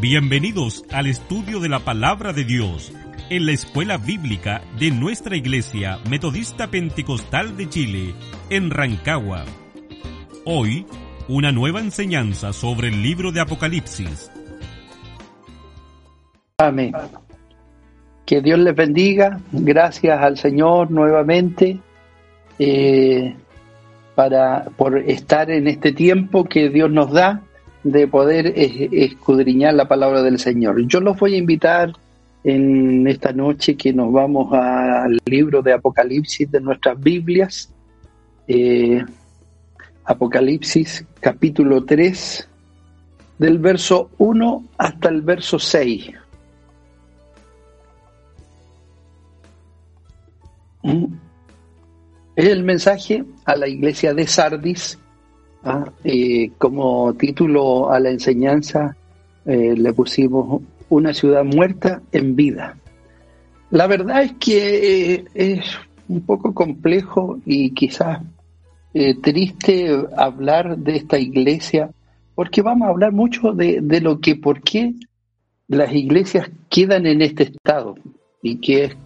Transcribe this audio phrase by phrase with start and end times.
[0.00, 2.90] Bienvenidos al estudio de la palabra de Dios
[3.28, 8.14] en la escuela bíblica de nuestra iglesia metodista pentecostal de Chile,
[8.48, 9.44] en Rancagua.
[10.46, 10.86] Hoy,
[11.28, 14.32] una nueva enseñanza sobre el libro de Apocalipsis.
[16.56, 16.92] Amén.
[18.24, 19.38] Que Dios les bendiga.
[19.52, 21.78] Gracias al Señor nuevamente
[22.58, 23.36] eh,
[24.14, 27.42] para, por estar en este tiempo que Dios nos da
[27.82, 30.86] de poder escudriñar la palabra del Señor.
[30.86, 31.92] Yo los voy a invitar
[32.44, 37.70] en esta noche que nos vamos al libro de Apocalipsis de nuestras Biblias.
[38.48, 39.04] Eh,
[40.04, 42.48] Apocalipsis capítulo 3,
[43.38, 46.10] del verso 1 hasta el verso 6.
[50.82, 51.04] Mm.
[52.36, 54.98] Es el mensaje a la iglesia de Sardis
[55.62, 55.84] Ah,
[56.56, 58.96] como título a la enseñanza
[59.44, 62.76] eh, le pusimos Una ciudad muerta en vida.
[63.70, 65.60] La verdad es que eh, es
[66.08, 68.20] un poco complejo y quizás
[68.94, 71.90] eh, triste hablar de esta iglesia,
[72.34, 74.94] porque vamos a hablar mucho de, lo que, por qué
[75.68, 77.94] las iglesias quedan en este estado
[78.42, 78.96] y que es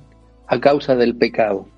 [0.47, 1.69] a causa del pecado.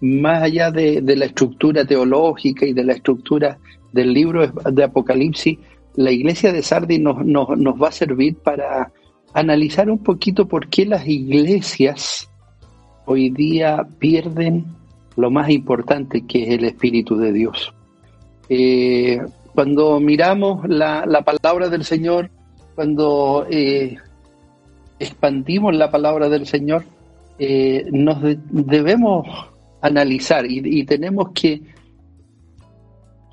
[0.00, 3.58] Más allá de, de la estructura teológica y de la estructura
[3.96, 5.58] del libro de Apocalipsis,
[5.96, 8.92] la iglesia de Sardis nos, nos, va a servir para
[9.32, 12.28] analizar un poquito por qué las iglesias
[13.06, 14.66] hoy día pierden
[15.16, 17.74] lo más importante que es el Espíritu de Dios.
[18.48, 19.20] Eh,
[19.54, 22.30] cuando miramos la, palabra del Señor,
[22.74, 23.96] cuando eh,
[24.98, 26.84] expandimos la palabra del Señor,
[27.38, 28.18] eh, nos
[28.50, 29.26] debemos
[29.80, 31.62] analizar y, tenemos que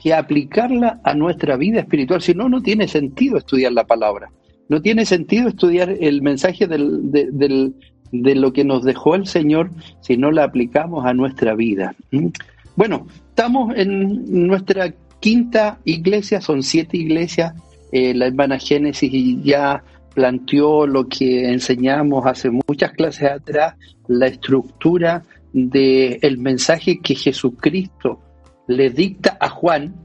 [0.03, 2.21] que aplicarla a nuestra vida espiritual.
[2.21, 4.29] Si no, no tiene sentido estudiar la palabra.
[4.67, 7.73] No tiene sentido estudiar el mensaje de,
[8.11, 9.71] lo que nos dejó el Señor
[10.01, 11.95] si no la aplicamos a nuestra vida.
[12.11, 12.27] ¿Mm?
[12.75, 17.53] Bueno, estamos en nuestra quinta iglesia, son siete iglesias.
[17.93, 23.75] Eh, la hermana Génesis ya planteó lo que enseñamos hace muchas clases atrás,
[24.07, 28.19] la estructura del mensaje que Jesucristo
[28.67, 29.95] le dicta a Juan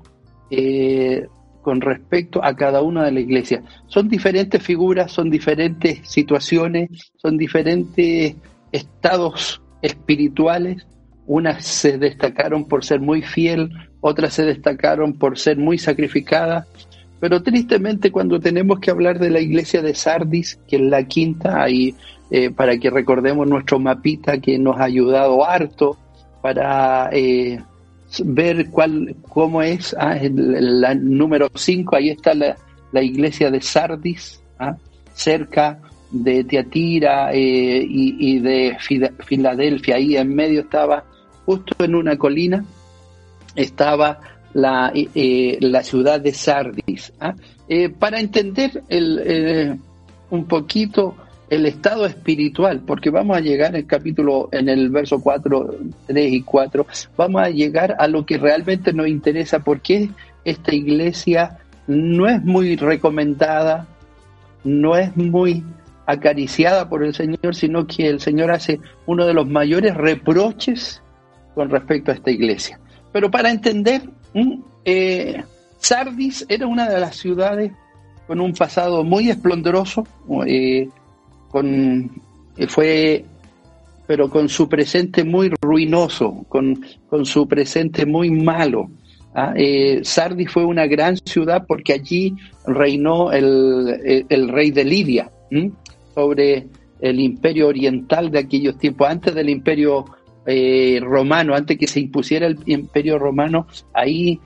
[0.51, 1.27] eh,
[1.63, 3.63] con respecto a cada una de las iglesias.
[3.87, 8.37] Son diferentes figuras, son diferentes situaciones, son diferentes
[8.73, 10.87] estados espirituales.
[11.27, 13.71] Unas se destacaron por ser muy fiel,
[14.01, 16.67] otras se destacaron por ser muy sacrificadas.
[17.21, 21.63] Pero tristemente cuando tenemos que hablar de la iglesia de Sardis, que es la quinta,
[21.63, 21.95] ahí
[22.31, 25.99] eh, para que recordemos nuestro mapita que nos ha ayudado harto
[26.41, 27.61] para eh,
[28.25, 32.57] ver cuál, cómo es, ah, el, número 5, ahí está la,
[33.03, 34.77] iglesia de Sardis, ah,
[35.13, 35.81] cerca
[36.11, 38.77] de Teatira eh, y, de
[39.25, 41.05] Filadelfia, ahí en medio estaba,
[41.45, 42.65] justo en una colina,
[43.55, 44.21] estaba
[44.55, 47.13] la, eh, la ciudad de Sardis.
[47.21, 47.35] Ah.
[47.69, 49.79] Eh, para entender el,
[50.31, 51.15] un poquito
[51.51, 55.77] el estado espiritual, porque vamos a llegar en el capítulo, en el verso 4,
[56.07, 56.87] 3 y 4,
[57.17, 60.11] vamos a llegar a lo que realmente nos interesa, porque
[60.45, 63.87] esta iglesia no es muy recomendada,
[64.65, 65.65] no es muy
[66.07, 71.03] acariciada por el Señor, sino que el Señor hace uno de los mayores reproches
[71.55, 72.79] con respecto a esta iglesia.
[73.13, 74.03] Pero para entender,
[74.85, 75.43] eh,
[75.79, 77.73] Sardis era una de las ciudades
[78.27, 80.07] con un pasado muy esplendoroso,
[80.47, 80.89] eh,
[81.49, 82.11] con,
[82.57, 83.25] eh, fue,
[84.07, 88.91] pero con su presente muy ruinoso, con, con su presente muy malo.
[89.35, 89.53] ¿ah?
[89.57, 92.35] Eh, Sardis fue una gran ciudad porque allí
[92.67, 95.31] reinó el, el, rey de Lidia
[96.15, 96.67] sobre
[97.01, 100.05] el imperio oriental de aquellos tiempos, antes del imperio
[100.47, 104.41] eh, romano, antes que se impusiera el imperio romano, ahí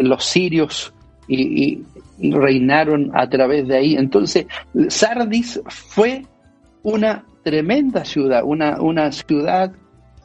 [0.00, 0.94] los sirios
[1.26, 1.82] y,
[2.20, 3.94] reinaron a través de ahí.
[3.96, 4.46] Entonces,
[4.88, 6.24] Sardis fue
[6.82, 9.72] una tremenda ciudad, una, una ciudad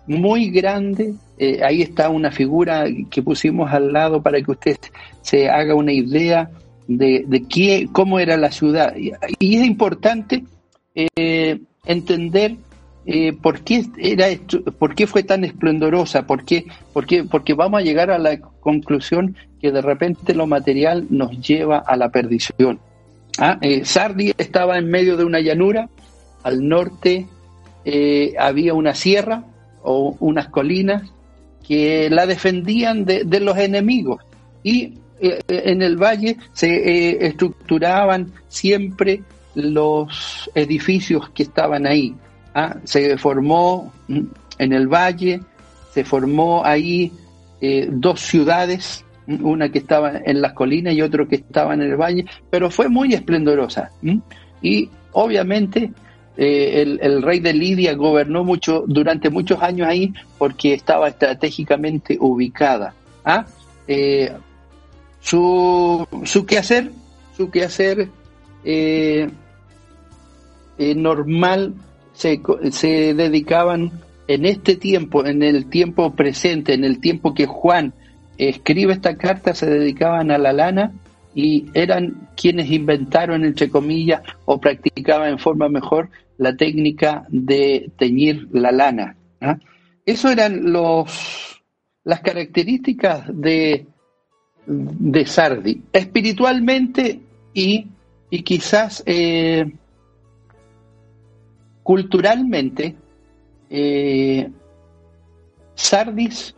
[0.08, 1.14] muy grande.
[1.38, 4.78] Eh, ahí está una figura que pusimos al lado para que usted
[5.22, 6.50] se haga una idea
[6.88, 8.94] de, de qué, cómo era la ciudad.
[8.96, 10.44] Y, es importante
[10.96, 12.56] eh, entender
[13.06, 17.54] eh, por qué era esto, por qué fue tan esplendorosa, por qué, por qué, porque
[17.54, 22.10] vamos a llegar a la conclusión que de repente lo material nos lleva a la
[22.10, 22.80] perdición.
[23.38, 23.58] ¿Ah?
[23.62, 25.90] Eh, Sardi estaba en medio de una llanura,
[26.44, 27.28] al norte
[27.84, 29.44] eh, había una sierra
[29.82, 31.12] o unas colinas
[31.68, 34.22] que la defendían de, de los enemigos
[34.64, 39.24] y en el valle se estructuraban siempre
[39.56, 42.16] los edificios que estaban ahí.
[42.54, 42.78] ¿Ah?
[42.84, 44.20] se formó mm,
[44.60, 45.42] en el valle,
[45.94, 47.12] se formó ahí
[47.62, 51.82] eh, dos ciudades, mm, una que estaba en las colinas y otra que estaba en
[51.82, 53.92] el valle, pero fue muy esplendorosa.
[54.62, 55.92] Y obviamente
[56.38, 62.94] eh, el, rey de Lidia gobernó mucho durante muchos años ahí porque estaba estratégicamente ubicada.
[63.26, 63.46] ¿ah?
[63.88, 64.32] Eh,
[65.22, 66.92] su, su quehacer,
[67.38, 68.10] su quehacer
[70.78, 71.74] normal
[72.24, 73.92] se, dedicaban
[74.28, 77.94] en este tiempo, en el tiempo presente, en el tiempo que Juan
[78.38, 80.94] escribe esta carta, se dedicaban a la lana
[81.36, 88.48] y eran quienes inventaron, entre comillas, o practicaban en forma mejor la técnica de teñir
[88.52, 89.16] la lana.
[89.42, 89.58] ¿ah?
[90.06, 91.62] Eso eran los,
[92.04, 93.86] las características de,
[94.66, 97.20] de Sardi, espiritualmente
[97.54, 97.88] y,
[98.30, 99.72] y quizás eh,
[101.84, 102.96] Culturalmente,
[103.70, 104.50] eh,
[105.76, 106.56] Sardis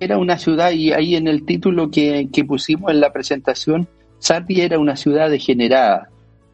[0.00, 3.86] era una ciudad, y ahí en el título que, pusimos en la presentación,
[4.18, 6.08] Sardis era una ciudad degenerada.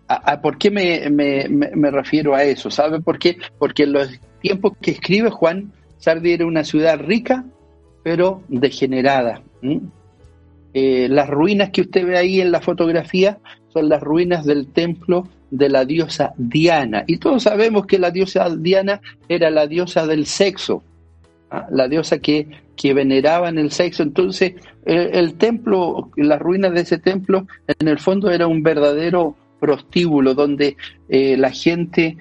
[0.09, 2.71] ¿A, por qué me, refiero a eso?
[2.71, 3.39] ¿Sabe por qué?
[3.59, 4.09] Porque en los
[4.41, 7.45] tiempos que escribe Juan, Sardis era una ciudad rica,
[8.03, 9.43] pero degenerada.
[10.75, 13.39] Eh, las ruinas que usted ve ahí en la fotografía
[13.69, 17.05] son las ruinas del templo de la diosa Diana.
[17.07, 20.83] Y todos sabemos que la diosa Diana era la diosa del sexo,
[21.51, 21.67] ¿ah?
[21.71, 24.03] la diosa que, que veneraban el sexo.
[24.03, 24.55] Entonces,
[24.85, 30.77] el, templo, las ruinas de ese templo, en el fondo era un verdadero prostíbulo donde
[31.09, 32.17] eh, la gente,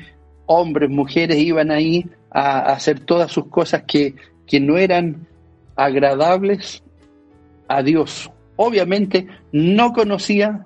[0.45, 4.16] hombres, mujeres, iban ahí a, hacer todas sus cosas que,
[4.48, 5.27] que no eran
[5.75, 6.83] agradables
[7.68, 8.31] a Dios.
[8.56, 10.66] Obviamente no conocía,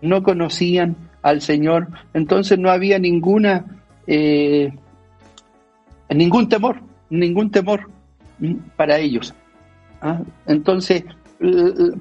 [0.00, 3.64] no conocían al Señor, entonces no había ninguna,
[4.06, 4.72] eh,
[6.10, 6.80] ningún temor,
[7.10, 7.90] ningún temor
[8.76, 9.34] para ellos.
[10.00, 10.20] ¿ah?
[10.46, 11.04] Entonces,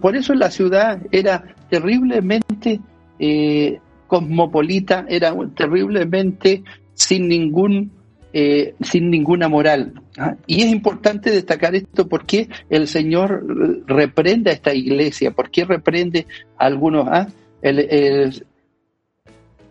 [0.02, 2.80] por eso la ciudad era terriblemente
[3.20, 6.64] eh, cosmopolita, era terriblemente
[6.94, 7.92] sin ningún
[8.34, 9.94] eh, sin ninguna moral.
[10.18, 10.36] ¿ah?
[10.46, 13.44] Y es importante destacar esto porque el Señor
[13.88, 16.28] reprende a esta iglesia, porque reprende
[16.58, 17.08] a algunos.
[17.08, 17.28] ¿ah?
[17.62, 18.46] el,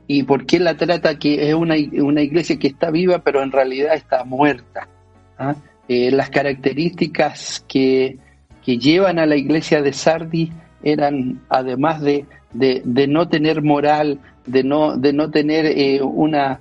[0.07, 3.53] y por qué la trata que es una, una iglesia que está viva pero en
[3.53, 4.89] realidad está muerta.
[5.39, 5.55] ¿ah?
[5.89, 8.19] Eh, las características que,
[8.65, 14.65] que, llevan a la iglesia de Sardi eran, además de, de, no tener moral, de
[14.65, 16.61] no, de no tener eh, una,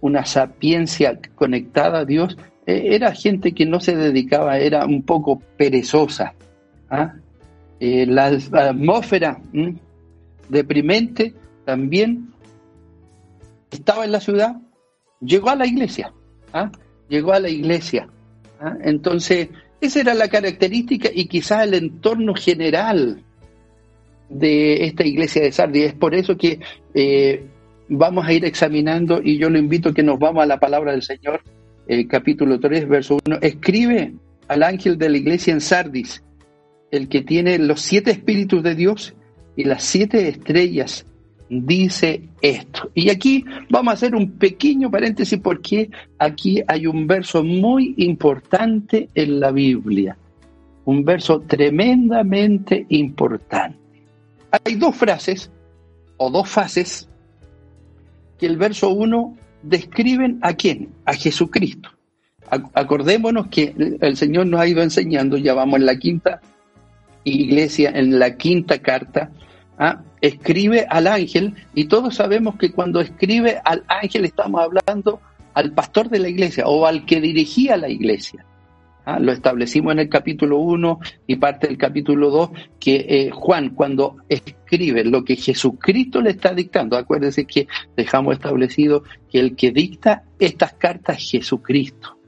[0.00, 2.36] una sapiencia conectada a Dios,
[2.66, 6.34] eh, era gente que no se dedicaba, era un poco perezosa.
[6.90, 7.14] ¿ah?
[7.80, 9.38] la atmósfera
[10.48, 11.34] deprimente
[11.66, 12.33] también
[13.74, 14.56] estaba en la ciudad,
[15.20, 16.12] llegó a la iglesia,
[16.52, 16.70] ¿ah?
[17.08, 18.08] llegó a la iglesia.
[18.60, 18.76] ¿ah?
[18.82, 19.48] Entonces,
[19.80, 23.22] esa era la característica y quizás el entorno general
[24.28, 25.86] de esta iglesia de Sardis.
[25.86, 26.60] Es por eso que
[26.94, 27.44] eh,
[27.88, 30.92] vamos a ir examinando y yo lo invito a que nos vamos a la palabra
[30.92, 31.42] del Señor,
[31.86, 33.38] eh, capítulo 3, verso 1.
[33.42, 34.14] Escribe
[34.48, 36.22] al ángel de la iglesia en Sardis,
[36.90, 39.14] el que tiene los siete espíritus de Dios
[39.56, 41.06] y las siete estrellas
[41.48, 42.90] dice esto.
[42.94, 49.08] Y aquí vamos a hacer un pequeño paréntesis porque aquí hay un verso muy importante
[49.14, 50.16] en la Biblia,
[50.84, 53.78] un verso tremendamente importante.
[54.64, 55.50] Hay dos frases
[56.16, 57.08] o dos fases
[58.38, 61.90] que el verso 1 describen a quién, a Jesucristo.
[62.74, 66.40] Acordémonos que el Señor nos ha ido enseñando, ya vamos en la quinta
[67.24, 69.30] iglesia, en la quinta carta,
[69.78, 70.02] ¿ah?
[70.20, 75.20] escribe al ángel y todos sabemos que cuando escribe al ángel estamos hablando
[75.54, 78.44] al pastor de la iglesia o al que dirigía la iglesia.
[79.04, 79.18] ¿ah?
[79.18, 82.50] Lo establecimos en el capítulo 1 y parte del capítulo 2
[82.80, 89.04] que eh, Juan cuando escribe lo que Jesucristo le está dictando, acuérdense que dejamos establecido
[89.30, 92.18] que el que dicta estas cartas es Jesucristo,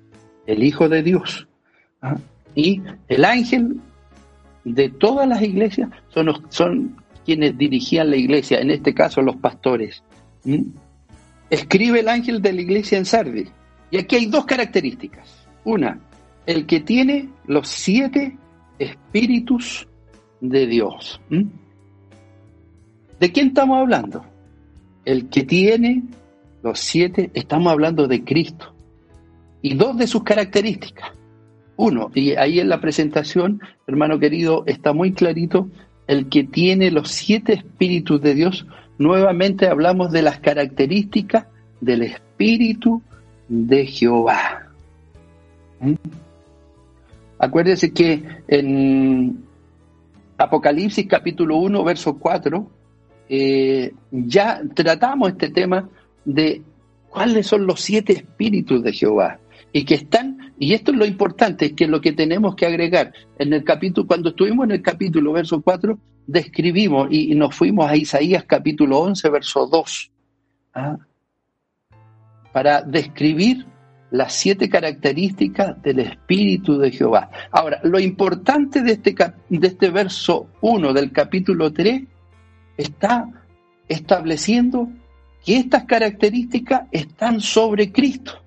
[0.46, 1.48] el Hijo de Dios.
[2.02, 2.16] ¿ah?
[2.54, 3.80] Y el ángel
[4.64, 10.02] de todas las iglesias son, son quienes dirigían la iglesia, en este caso los pastores.
[11.50, 13.50] Escribe el ángel de la iglesia en Sardis.
[13.90, 15.46] Y aquí hay dos características.
[15.64, 15.98] Una,
[16.46, 18.36] el que tiene los siete
[18.78, 19.88] espíritus
[20.40, 21.20] de Dios.
[23.18, 24.24] ¿De quién estamos hablando?
[25.04, 26.04] El que tiene
[26.62, 28.72] los siete, estamos hablando de Cristo.
[29.62, 31.10] Y dos de sus características.
[31.76, 35.68] Uno, y ahí en la presentación, hermano querido, está muy clarito,
[36.06, 38.66] el que tiene los siete espíritus de Dios,
[38.98, 41.46] nuevamente hablamos de las características
[41.80, 43.02] del espíritu
[43.48, 44.68] de Jehová.
[45.80, 45.94] ¿Mm?
[47.38, 49.44] Acuérdense que en
[50.38, 52.70] Apocalipsis capítulo 1, verso 4,
[53.28, 55.88] eh, ya tratamos este tema
[56.24, 56.62] de
[57.08, 59.38] cuáles son los siete espíritus de Jehová
[59.72, 63.12] y que están, y esto es lo importante, es que lo que tenemos que agregar
[63.38, 67.96] en el capítulo, cuando estuvimos en el capítulo verso 4, describimos y, nos fuimos a
[67.96, 70.10] Isaías capítulo 11, verso 2,
[70.74, 70.96] ¿ah?
[72.52, 73.66] para describir
[74.10, 77.30] las siete características del Espíritu de Jehová.
[77.50, 79.14] Ahora, lo importante de este,
[79.48, 82.02] de este verso 1 del capítulo 3
[82.76, 83.28] está
[83.88, 84.88] estableciendo
[85.44, 88.42] que estas características están sobre Cristo,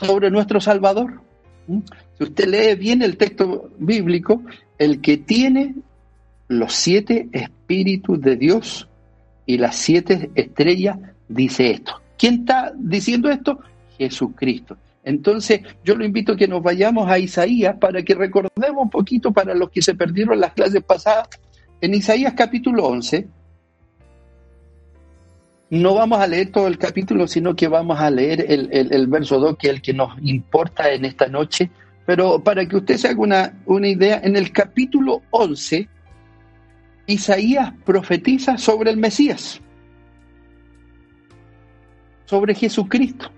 [0.00, 1.20] sobre nuestro Salvador.
[1.66, 1.80] ¿Mm?
[2.18, 4.42] Si usted lee bien el texto bíblico,
[4.78, 5.74] el que tiene
[6.48, 8.88] los siete espíritus de Dios
[9.46, 12.00] y las siete estrellas dice esto.
[12.18, 13.60] ¿Quién está diciendo esto?
[13.96, 14.76] Jesucristo.
[15.02, 19.32] Entonces, yo lo invito a que nos vayamos a Isaías para que recordemos un poquito
[19.32, 21.28] para los que se perdieron las clases pasadas.
[21.80, 23.26] En Isaías capítulo 11,
[25.70, 29.56] no vamos a leer todo el capítulo, sino que vamos a leer el, verso 2,
[29.56, 31.70] que es el que nos importa en esta noche.
[32.04, 35.88] Pero para que usted se haga una, una idea, en el capítulo 11,
[37.06, 39.60] Isaías profetiza sobre el Mesías,
[42.24, 43.30] sobre Jesucristo.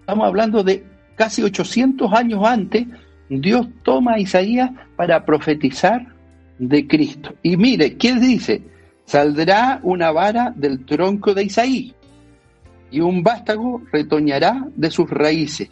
[0.00, 2.86] Estamos hablando de casi 800 años antes,
[3.30, 6.14] Dios toma a Isaías para profetizar
[6.58, 7.34] de Cristo.
[7.42, 8.62] Y mire, ¿qué dice?
[9.08, 11.94] Saldrá una vara del tronco de Isaí
[12.90, 15.70] y un vástago retoñará de sus raíces.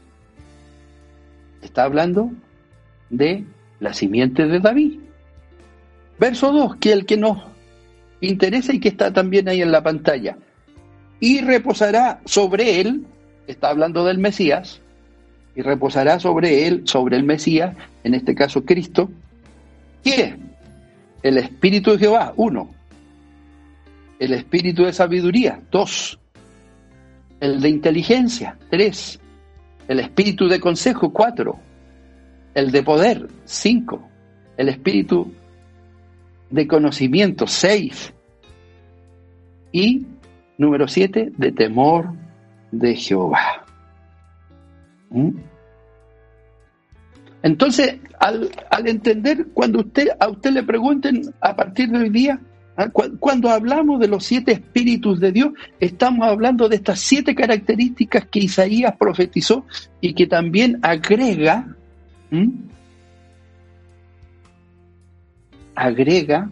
[1.60, 2.30] Está hablando
[3.10, 3.44] de
[3.78, 5.00] la simiente de David.
[6.18, 7.42] Verso 2, que el que nos
[8.22, 10.38] interesa y que está también ahí en la pantalla.
[11.20, 13.04] Y reposará sobre él
[13.46, 14.80] está hablando del Mesías,
[15.54, 19.10] y reposará sobre él, sobre el Mesías, en este caso Cristo,
[20.02, 20.36] ¿qué?
[21.22, 22.75] El Espíritu de Jehová, uno.
[24.18, 26.18] El Espíritu de sabiduría, dos.
[27.40, 29.20] El de inteligencia, tres.
[29.88, 31.58] El Espíritu de consejo, cuatro.
[32.54, 34.08] El de poder, cinco.
[34.56, 35.32] El Espíritu
[36.50, 38.12] de conocimiento, seis.
[39.72, 40.06] Y
[40.58, 42.14] número siete, de temor
[42.70, 43.64] de Jehová.
[45.10, 45.30] ¿Mm?
[47.42, 48.50] Entonces, al,
[48.86, 52.40] entender, cuando usted, a usted le pregunten a partir de hoy día.
[53.18, 58.40] Cuando hablamos de los siete espíritus de Dios, estamos hablando de estas siete características que
[58.40, 59.64] Isaías profetizó
[60.00, 61.74] y que también agrega,
[65.74, 66.50] agrega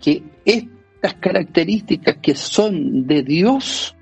[0.00, 3.96] que estas características que son de Dios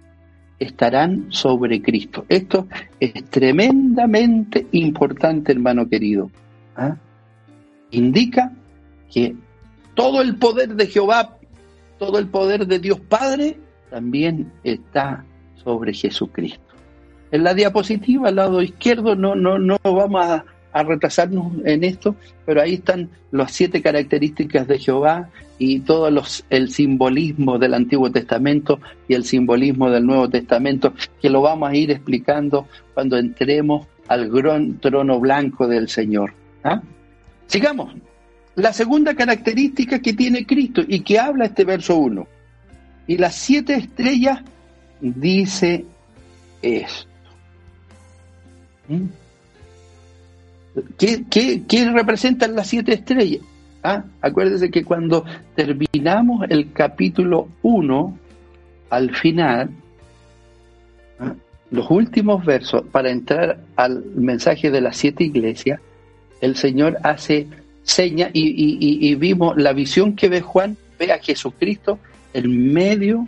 [0.58, 2.26] estarán sobre Cristo.
[2.28, 2.68] Esto
[3.00, 6.30] es tremendamente importante, hermano querido.
[6.76, 6.96] ¿ah?
[7.90, 8.52] Indica
[9.10, 9.34] que
[9.94, 11.38] todo el poder de Jehová,
[11.98, 13.56] todo el poder de Dios Padre,
[13.90, 15.24] también está
[15.62, 16.60] sobre Jesucristo.
[17.30, 22.60] En la diapositiva, al lado izquierdo, no, no, no vamos a, retrasarnos en esto, pero
[22.60, 28.80] ahí están las siete características de Jehová y todo los, el simbolismo del Antiguo Testamento
[29.06, 34.28] y el simbolismo del Nuevo Testamento, que lo vamos a ir explicando cuando entremos al
[34.28, 36.32] gran trono blanco del Señor.
[36.64, 36.82] ¿ah?
[37.46, 37.94] Sigamos.
[38.56, 42.26] La segunda característica que tiene Cristo y que habla este verso 1.
[43.06, 44.40] Y las siete estrellas
[45.00, 45.84] dice
[46.62, 47.08] esto.
[48.88, 49.04] ¿Mm?
[50.98, 51.24] ¿Qué,
[51.68, 53.42] qué, representan las siete estrellas?
[53.82, 58.18] Ah, acuérdense que cuando terminamos el capítulo 1,
[58.90, 59.70] al final,
[61.20, 61.34] ah,
[61.70, 65.80] los últimos versos, para entrar al mensaje de las siete iglesias,
[66.40, 67.46] el Señor hace
[67.84, 71.98] seña y, y, vimos la visión que ve Juan, ve a Jesucristo
[72.32, 73.26] en medio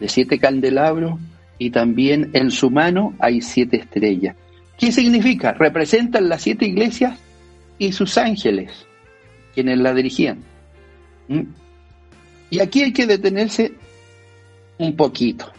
[0.00, 1.18] de siete candelabros
[1.58, 4.36] y también en su mano hay siete estrellas.
[4.78, 5.52] ¿Qué significa?
[5.52, 7.18] Representan las siete iglesias
[7.78, 8.70] y sus ángeles,
[9.54, 10.38] quienes la dirigían.
[11.26, 11.42] ¿Mm?
[12.50, 13.72] Y aquí hay que detenerse
[14.78, 15.52] un poquito.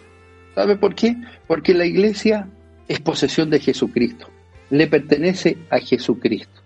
[0.55, 1.15] ¿Sabe por qué?
[1.46, 2.48] Porque la iglesia
[2.88, 4.29] es posesión de Jesucristo,
[4.69, 6.62] le pertenece a Jesucristo.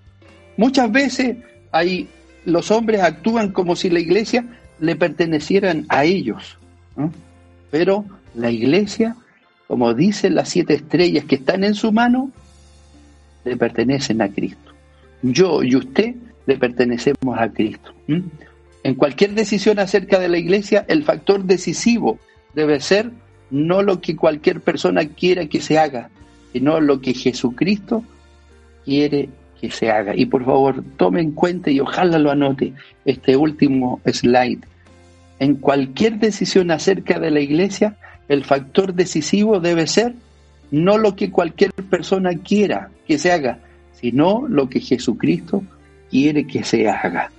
[0.56, 1.38] Muchas veces
[1.74, 2.08] hay,
[2.46, 4.46] los hombres actúan como si la iglesia
[4.80, 6.58] le pertenecieran a ellos,
[7.72, 9.16] pero la iglesia,
[9.68, 12.32] como dicen las siete estrellas que están en su mano,
[13.44, 14.72] le pertenecen a Cristo.
[15.24, 16.16] Yo y usted
[16.46, 17.92] le pertenecemos a Cristo.
[18.84, 22.20] En cualquier decisión acerca de la iglesia, el factor decisivo
[22.54, 23.12] debe ser
[23.50, 26.10] no lo que cualquier persona quiera que se haga,
[26.52, 28.04] sino lo que Jesucristo
[28.86, 29.30] quiere
[29.64, 30.14] que se haga.
[30.14, 32.74] Y por favor, tome en cuenta y ojalá lo anote
[33.06, 34.60] este último slide.
[35.40, 37.96] En cualquier decisión acerca de la iglesia,
[38.28, 40.16] el factor decisivo debe ser
[40.70, 43.60] no lo que cualquier persona quiera que se haga,
[43.94, 45.64] sino lo que Jesucristo
[46.12, 47.32] quiere que se haga.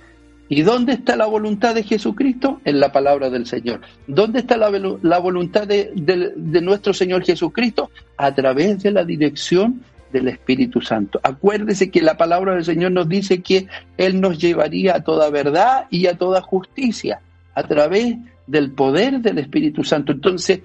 [0.49, 2.59] ¿Y dónde está la voluntad de Jesucristo?
[2.65, 3.81] En la palabra del Señor.
[4.07, 7.91] ¿Dónde está la, voluntad de, de, nuestro Señor Jesucristo?
[8.17, 9.83] A través de la dirección
[10.15, 11.19] del Espíritu Santo.
[11.23, 13.67] Acuérdese que la palabra del Señor nos dice que
[13.97, 17.19] Él nos llevaría a toda verdad y a toda justicia
[17.53, 18.15] a través
[18.47, 20.13] del poder del Espíritu Santo.
[20.13, 20.61] Entonces,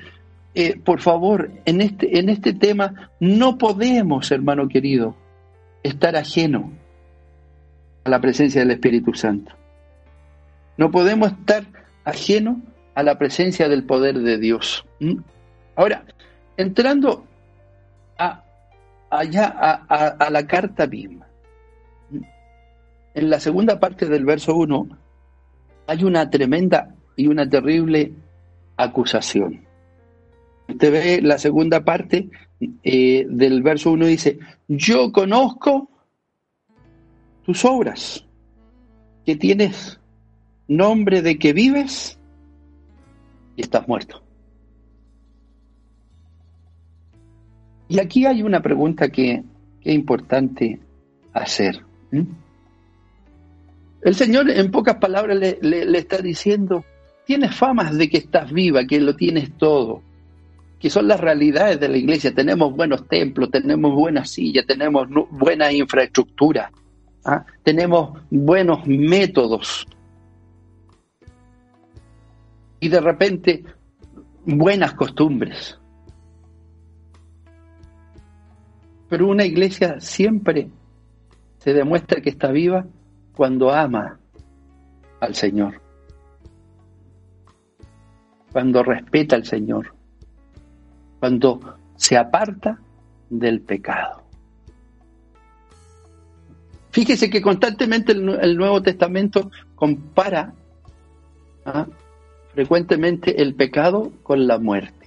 [0.54, 5.16] eh, por favor, en este, en este tema no podemos, hermano querido,
[5.82, 6.72] estar ajeno
[8.04, 9.52] a la presencia del Espíritu Santo.
[10.76, 11.64] No podemos estar
[12.04, 12.62] ajeno
[12.94, 14.84] a la presencia del poder de Dios.
[15.00, 15.16] ¿Mm?
[15.74, 16.04] Ahora,
[16.56, 17.26] entrando
[18.16, 18.44] a,
[19.10, 19.46] allá
[19.88, 21.26] a, la carta misma,
[23.14, 24.88] en la segunda parte del verso 1
[25.88, 28.12] hay una tremenda y una terrible
[28.76, 29.66] acusación.
[30.68, 32.30] Usted ve la segunda parte
[32.82, 34.38] eh, del verso 1 dice,
[34.68, 35.90] yo conozco
[37.44, 38.24] tus obras,
[39.26, 39.98] que tienes
[40.68, 42.18] nombre de que vives
[43.56, 44.22] y estás muerto.
[47.90, 49.42] Y aquí hay una pregunta que,
[49.82, 50.78] es importante
[51.32, 51.82] hacer.
[54.02, 56.84] El Señor en pocas palabras le, le está diciendo,
[57.26, 60.02] tienes famas de que estás viva, que lo tienes todo
[60.80, 62.34] que son las realidades de la iglesia.
[62.34, 66.72] Tenemos buenos templos, tenemos buenas sillas, tenemos buena infraestructura,
[67.24, 67.44] ¿ah?
[67.62, 69.86] tenemos buenos métodos.
[72.80, 73.62] Y de repente,
[74.46, 75.79] buenas costumbres.
[79.10, 80.70] Pero una iglesia siempre
[81.58, 82.86] se demuestra que está viva
[83.34, 84.18] cuando ama
[85.20, 85.82] al Señor,
[88.52, 90.00] cuando respeta al Señor
[91.20, 91.60] cuando
[91.96, 92.80] se aparta
[93.28, 94.22] del pecado.
[96.90, 100.52] Fíjese que constantemente el, Nuevo Testamento compara
[101.64, 101.86] ¿ah?
[102.52, 105.06] frecuentemente el pecado con la muerte.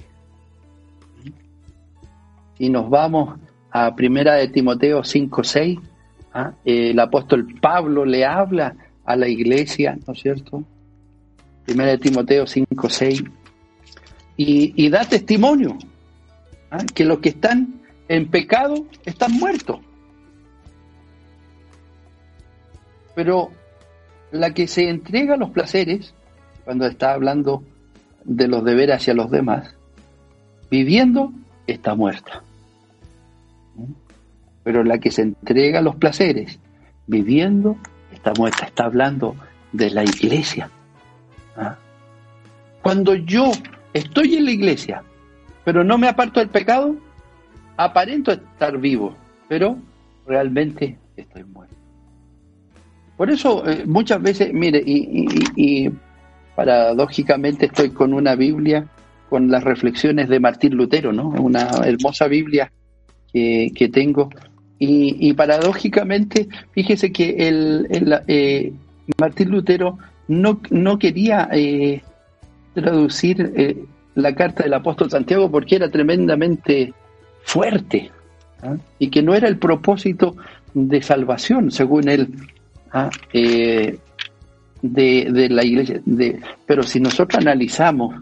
[2.57, 3.37] Si nos vamos
[3.75, 5.81] a Primera de Timoteo 5.6,
[6.31, 6.53] ¿ah?
[6.63, 10.63] el apóstol Pablo le habla a la iglesia, ¿no es cierto?
[11.65, 13.31] Primera de Timoteo 5.6,
[14.37, 15.79] y, y da testimonio
[16.69, 16.85] ¿ah?
[16.93, 19.79] que los que están en pecado están muertos.
[23.15, 23.49] Pero
[24.31, 26.13] la que se entrega a los placeres,
[26.63, 27.63] cuando está hablando
[28.23, 29.73] de los deberes hacia los demás,
[30.69, 31.33] viviendo
[31.65, 32.43] está muerta.
[34.63, 36.59] Pero la que se entrega a los placeres,
[37.07, 37.77] viviendo
[38.11, 38.65] está muerta.
[38.65, 39.35] Está hablando
[39.71, 40.69] de la iglesia.
[41.57, 41.75] ¿ah?
[42.81, 43.51] Cuando yo
[43.93, 45.03] estoy en la iglesia,
[45.63, 46.95] pero no me aparto del pecado,
[47.77, 49.15] aparento estar vivo,
[49.47, 49.77] pero
[50.25, 51.75] realmente estoy muerto.
[53.17, 55.89] Por eso eh, muchas veces, mire, y,
[56.55, 58.85] paradójicamente estoy con una Biblia
[59.27, 61.29] con las reflexiones de Martín Lutero, ¿no?
[61.29, 62.71] Una hermosa Biblia
[63.33, 64.29] que, tengo.
[64.79, 67.87] Y, paradójicamente, fíjese que el,
[68.27, 68.73] eh,
[69.17, 72.01] Martín Lutero no, no quería eh,
[72.73, 76.93] traducir la carta del apóstol Santiago porque era tremendamente
[77.43, 78.11] fuerte
[78.61, 78.75] ¿ah?
[78.99, 80.35] y que no era el propósito
[80.73, 82.29] de salvación, según él,
[82.91, 83.09] ¿ah?
[83.33, 83.97] eh,
[84.81, 86.01] de, la iglesia.
[86.05, 88.15] De, pero si nosotros analizamos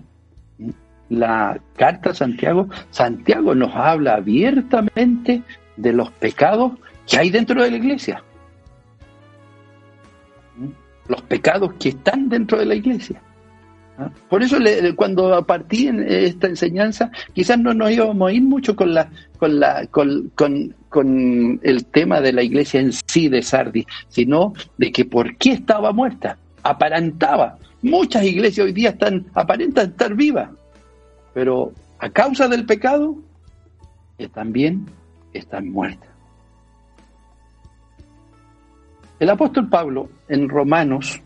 [1.12, 5.44] la carta a Santiago, Santiago nos habla abiertamente
[5.76, 6.72] de los pecados
[7.06, 8.24] que hay dentro de la iglesia.
[11.10, 13.22] Los pecados que están dentro de la iglesia.
[14.30, 14.58] Por eso
[14.96, 19.60] cuando partí en esta enseñanza, quizás no nos íbamos a ir mucho con la, con
[19.60, 20.32] la, con,
[20.90, 25.52] con, el tema de la iglesia en sí de Sardi, sino de que por qué
[25.52, 30.50] estaba muerta, aparentaba, Muchas iglesias hoy día están, aparentan estar vivas,
[31.34, 33.18] pero a causa del pecado,
[34.30, 34.86] también
[35.34, 36.10] están muertas.
[39.20, 41.22] El apóstol Pablo en Romanos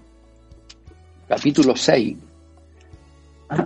[1.27, 2.17] capítulo 6
[3.49, 3.65] ¿ah?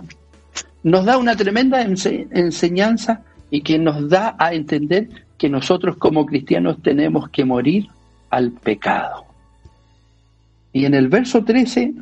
[0.82, 6.80] nos da una tremenda enseñanza y que nos da a entender que nosotros como cristianos
[6.82, 7.88] tenemos que morir
[8.30, 9.24] al pecado.
[10.72, 11.94] Y en el verso 13,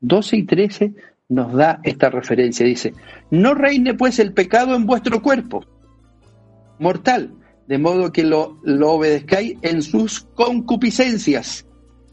[0.00, 0.94] 12 y 13
[1.32, 2.66] nos da esta referencia.
[2.66, 2.92] Dice,
[3.30, 5.64] no reine pues el pecado en vuestro cuerpo,
[6.78, 7.34] mortal,
[7.66, 11.66] de modo que lo, obedezcáis en sus concupiscencias,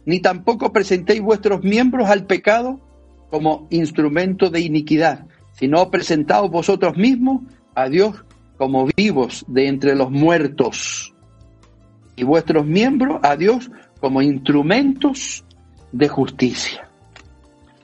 [0.06, 2.80] ni tampoco presentéis vuestros miembros al pecado
[3.30, 7.42] como instrumento de iniquidad, sino presentaos vosotros mismos
[7.76, 8.24] a Dios
[8.58, 11.14] como vivos de entre los muertos,
[12.16, 15.46] y vuestros miembros a Dios como instrumentos
[15.92, 16.89] de justicia.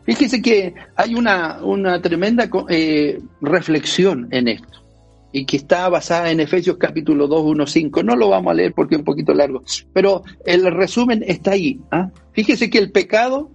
[0.06, 4.86] Fíjese que hay una, una tremenda eh, reflexión en esto
[5.32, 8.04] y que está basada en Efesios capítulo 2, 1, 5.
[8.04, 11.82] No lo vamos a leer porque es un poquito largo, pero el resumen está ahí.
[11.92, 12.10] ¿ah?
[12.34, 13.52] Fíjese que el pecado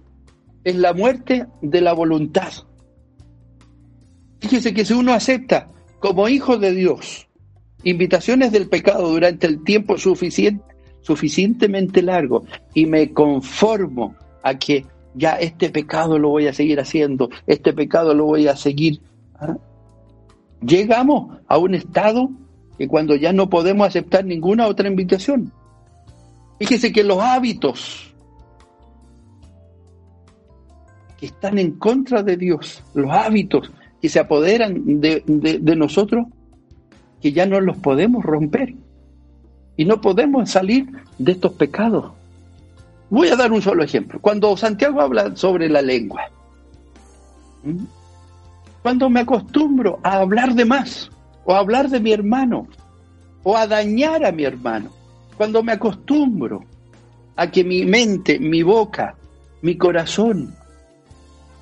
[0.63, 2.51] es la muerte de la voluntad.
[4.41, 7.27] Fíjese que si uno acepta como hijo de Dios
[7.83, 10.63] invitaciones del pecado durante el tiempo suficiente,
[11.01, 17.29] suficientemente largo y me conformo a que ya este pecado lo voy a seguir haciendo,
[17.47, 19.01] este pecado lo voy a seguir.
[19.35, 19.57] ¿ah?
[20.61, 22.29] Llegamos a un estado
[22.77, 25.51] que cuando ya no podemos aceptar ninguna otra invitación.
[26.59, 28.13] Fíjese que los hábitos
[31.19, 33.71] que están en contra de Dios, los hábitos
[34.01, 36.27] que se apoderan de, de nosotros,
[37.21, 38.73] que ya no los podemos romper
[39.77, 42.11] y no podemos salir de estos pecados.
[43.11, 44.21] Voy a dar un solo ejemplo.
[44.21, 46.31] Cuando Santiago habla sobre la lengua,
[48.81, 51.11] cuando me acostumbro a hablar de más,
[51.43, 52.67] o a hablar de mi hermano,
[53.43, 54.91] o a dañar a mi hermano,
[55.35, 56.63] cuando me acostumbro
[57.35, 59.13] a que mi mente, mi boca,
[59.61, 60.55] mi corazón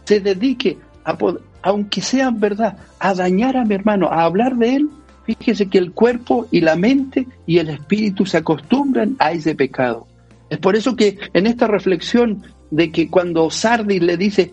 [0.05, 1.17] se dedique a,
[1.63, 4.89] aunque sea verdad, a dañar a mi hermano, a hablar de él,
[5.23, 10.05] fíjese que el cuerpo y la mente y el espíritu se acostumbran a ese pecado.
[10.49, 14.51] Es por eso que en esta reflexión de que cuando Sardis le dice,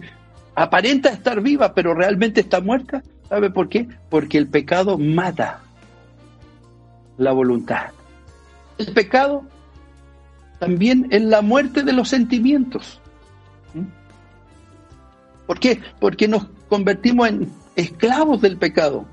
[0.54, 3.88] aparenta estar viva, pero realmente está muerta, ¿sabe por qué?
[4.10, 5.60] Porque el pecado mata
[7.16, 7.90] la voluntad.
[8.78, 9.44] El pecado
[10.58, 13.00] también es la muerte de los sentimientos.
[13.74, 13.84] ¿Mm?
[15.46, 15.80] ¿Por qué?
[15.98, 19.06] Porque nos convertimos en esclavos del pecado.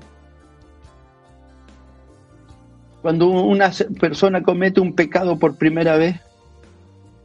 [3.02, 3.70] Cuando una
[4.00, 6.20] persona comete un pecado por primera vez,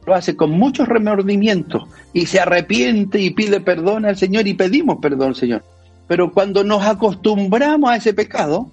[0.06, 4.98] lo hace con mucho remordimiento y se arrepiente y pide perdón al Señor y pedimos
[5.00, 5.62] perdón Señor.
[6.08, 8.70] Pero cuando nos acostumbramos a ese pecado,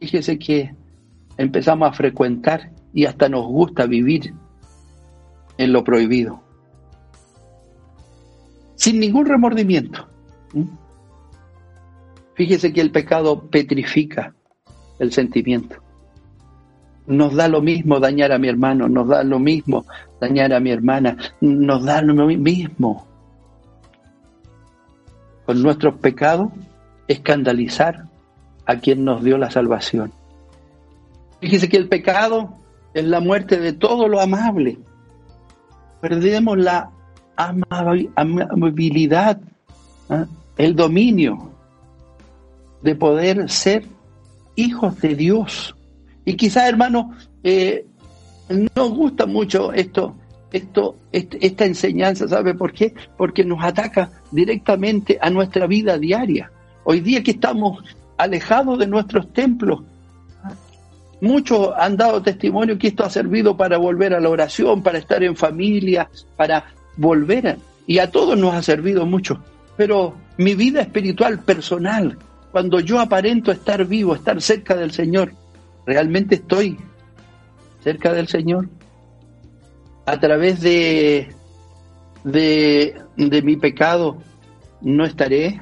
[0.00, 0.74] fíjese que
[1.36, 4.34] empezamos a frecuentar y hasta nos gusta vivir
[5.58, 6.42] en lo prohibido.
[8.76, 10.08] Sin ningún remordimiento.
[12.34, 14.34] Fíjese que el pecado petrifica
[14.98, 15.81] el sentimiento.
[17.06, 19.84] Nos da lo mismo dañar a mi hermano, nos da lo mismo
[20.20, 23.06] dañar a mi hermana, nos da lo mismo.
[25.44, 26.50] Con nuestros pecados,
[27.08, 28.04] escandalizar
[28.66, 30.12] a quien nos dio la salvación.
[31.40, 32.54] Fíjese que el pecado
[32.94, 34.78] es la muerte de todo lo amable.
[36.00, 36.90] Perdemos la
[37.36, 39.40] amabilidad,
[40.08, 40.26] ¿ah?
[40.56, 41.50] el dominio
[42.82, 43.84] de poder ser
[44.56, 45.74] hijos de Dios.
[46.24, 47.86] Y quizás, hermano, eh,
[48.48, 50.14] nos gusta mucho esto,
[50.52, 52.94] esto, esta enseñanza, ¿sabe por qué?
[53.16, 56.50] Porque nos ataca directamente a nuestra vida diaria.
[56.84, 57.82] Hoy día que estamos
[58.16, 59.80] alejados de nuestros templos,
[61.20, 65.22] muchos han dado testimonio que esto ha servido para volver a la oración, para estar
[65.22, 69.42] en familia, para volver, y a todos nos ha servido mucho.
[69.76, 72.18] Pero mi vida espiritual, personal,
[72.50, 75.32] cuando yo aparento estar vivo, estar cerca del Señor,
[75.86, 76.78] ¿realmente estoy
[77.82, 78.68] cerca del Señor?
[80.06, 81.32] A través de,
[82.24, 84.18] de, mi pecado
[84.80, 85.60] no estaré.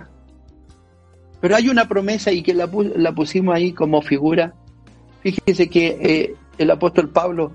[1.40, 4.54] Pero hay una promesa y que la, la pusimos ahí como figura.
[5.22, 7.52] Fíjese que eh, el apóstol Pablo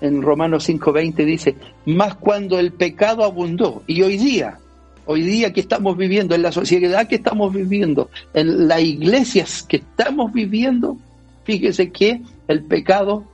[0.00, 1.56] en Romanos 5:20 dice,
[1.86, 4.58] más cuando el pecado abundó, y hoy día,
[5.06, 9.78] hoy día que estamos viviendo, en la sociedad que estamos viviendo, en las iglesias que
[9.78, 10.98] estamos viviendo,
[11.46, 13.24] fíjese que el pecado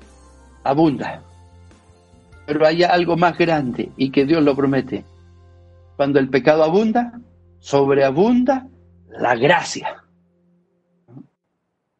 [0.62, 1.22] abunda.
[2.46, 5.04] Pero hay algo más grande y que Dios lo promete.
[5.96, 7.18] Cuando el pecado abunda,
[7.58, 8.68] sobreabunda
[9.08, 10.04] la gracia.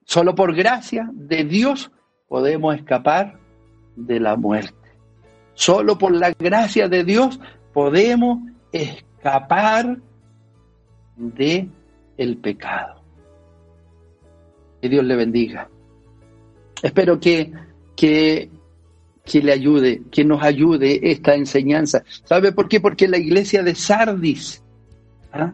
[0.04, 1.90] Solo por gracia de Dios
[2.28, 3.38] podemos escapar
[3.96, 4.74] de la muerte.
[5.54, 7.40] Solo por la gracia de Dios
[7.72, 8.38] podemos
[8.72, 9.96] escapar
[11.16, 11.68] de
[12.18, 13.02] el pecado.
[14.82, 15.68] Que Dios le bendiga.
[16.82, 17.52] Espero que,
[17.96, 18.50] que,
[19.24, 22.02] que le ayude, que nos ayude esta enseñanza.
[22.24, 22.80] ¿Sabe por qué?
[22.80, 24.62] Porque la iglesia de Sardis,
[25.32, 25.52] ¿ah?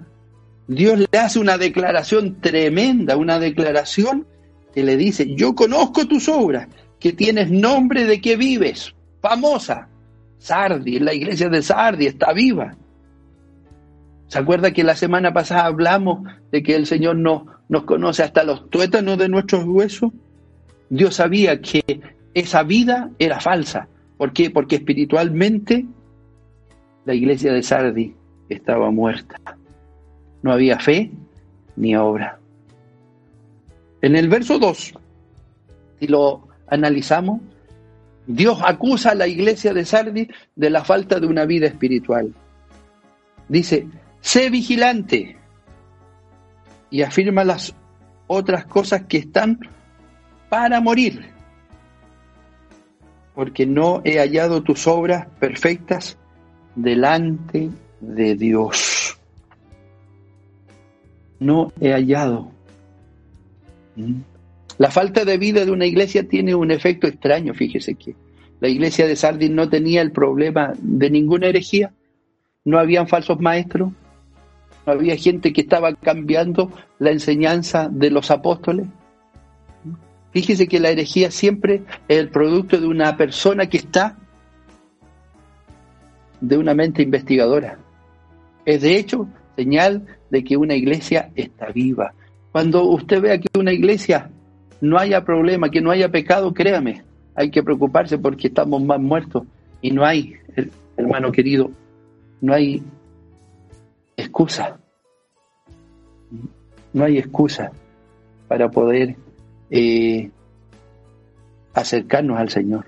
[0.66, 4.26] Dios le hace una declaración tremenda, una declaración
[4.74, 6.68] que le dice, yo conozco tus obras,
[7.00, 9.88] que tienes nombre de que vives, famosa.
[10.38, 12.76] Sardi, la iglesia de Sardi está viva.
[14.28, 18.44] ¿Se acuerda que la semana pasada hablamos de que el Señor nos, nos conoce hasta
[18.44, 20.12] los tuétanos de nuestros huesos?
[20.90, 21.82] Dios sabía que
[22.34, 23.88] esa vida era falsa.
[24.16, 24.50] ¿Por qué?
[24.50, 25.86] Porque espiritualmente
[27.04, 28.14] la iglesia de Sardi
[28.48, 29.36] estaba muerta.
[30.42, 31.10] No había fe
[31.76, 32.38] ni obra.
[34.00, 34.94] En el verso 2,
[36.00, 37.40] si lo analizamos,
[38.26, 42.32] Dios acusa a la iglesia de Sardi de la falta de una vida espiritual.
[43.48, 43.88] Dice,
[44.20, 45.36] sé vigilante
[46.90, 47.74] y afirma las
[48.26, 49.58] otras cosas que están
[50.48, 51.30] para morir,
[53.34, 56.16] porque no he hallado tus obras perfectas
[56.74, 59.18] delante de Dios.
[61.38, 62.50] No he hallado.
[63.96, 64.20] ¿Mm?
[64.78, 68.14] La falta de vida de una iglesia tiene un efecto extraño, fíjese que
[68.60, 71.92] la iglesia de Sardis no tenía el problema de ninguna herejía,
[72.64, 73.92] no habían falsos maestros,
[74.86, 78.86] no había gente que estaba cambiando la enseñanza de los apóstoles.
[80.38, 84.16] Fíjese que la herejía siempre es el producto de una persona que está
[86.40, 87.76] de una mente investigadora.
[88.64, 92.14] Es de hecho señal de que una iglesia está viva.
[92.52, 94.30] Cuando usted vea que una iglesia
[94.80, 97.02] no haya problema, que no haya pecado, créame,
[97.34, 99.42] hay que preocuparse porque estamos más muertos
[99.82, 100.36] y no hay,
[100.96, 101.72] hermano querido,
[102.40, 102.80] no hay
[104.16, 104.78] excusa.
[106.92, 107.72] No hay excusa
[108.46, 109.16] para poder
[109.70, 110.30] eh,
[111.74, 112.86] acercarnos al Señor.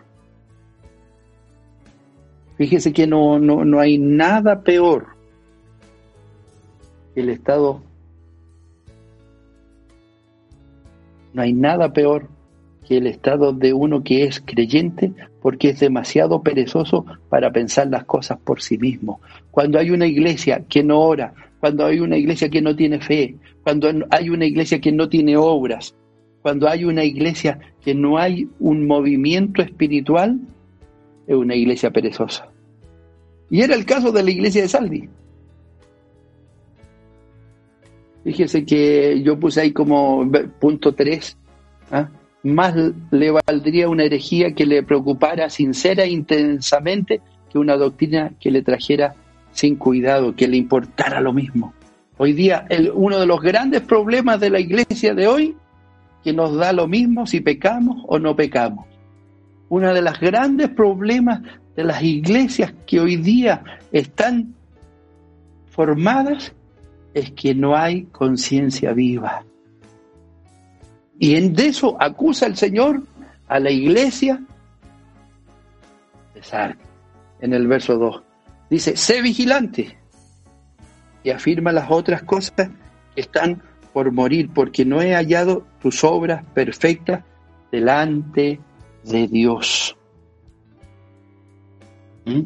[2.57, 5.07] Fíjese que no, no, no hay nada peor
[7.15, 7.83] que el estado
[11.33, 12.29] No hay nada peor
[12.87, 18.05] que el estado de uno que es creyente porque es demasiado perezoso para pensar las
[18.05, 19.21] cosas por sí mismo.
[19.51, 23.37] Cuando hay una iglesia que no ora, cuando hay una iglesia que no tiene fe,
[23.63, 25.95] cuando hay una iglesia que no tiene obras,
[26.43, 30.41] cuando hay una iglesia que no hay un movimiento espiritual,
[31.27, 32.49] es una iglesia perezosa.
[33.51, 35.09] Y era el caso de la iglesia de Salvi.
[38.25, 41.37] Fíjese que yo puse ahí como punto 3,
[41.91, 42.09] ¿ah?
[42.43, 42.75] más
[43.11, 48.63] le valdría una herejía que le preocupara sincera e intensamente que una doctrina que le
[48.63, 49.15] trajera
[49.53, 51.75] sin cuidado, que le importara lo mismo.
[52.19, 55.57] Hoy día uno de los grandes problemas de la iglesia de hoy,
[56.23, 58.87] que nos da lo mismo si pecamos o no pecamos.
[59.69, 61.41] Uno de los grandes problemas
[61.77, 64.55] de las iglesias que hoy día están
[65.67, 66.53] formadas
[67.15, 69.45] es que no hay conciencia viva.
[71.19, 73.03] Y en eso acusa el Señor
[73.47, 74.41] a la iglesia
[76.35, 76.77] de
[77.41, 78.23] en el verso 2.
[78.71, 79.97] Dice, sé vigilante.
[81.23, 82.71] Y afirma las otras cosas
[83.15, 87.25] que están por morir, porque no he hallado tus obras perfectas
[87.71, 88.61] delante
[89.05, 89.97] de Dios.
[92.25, 92.43] ¿Mm?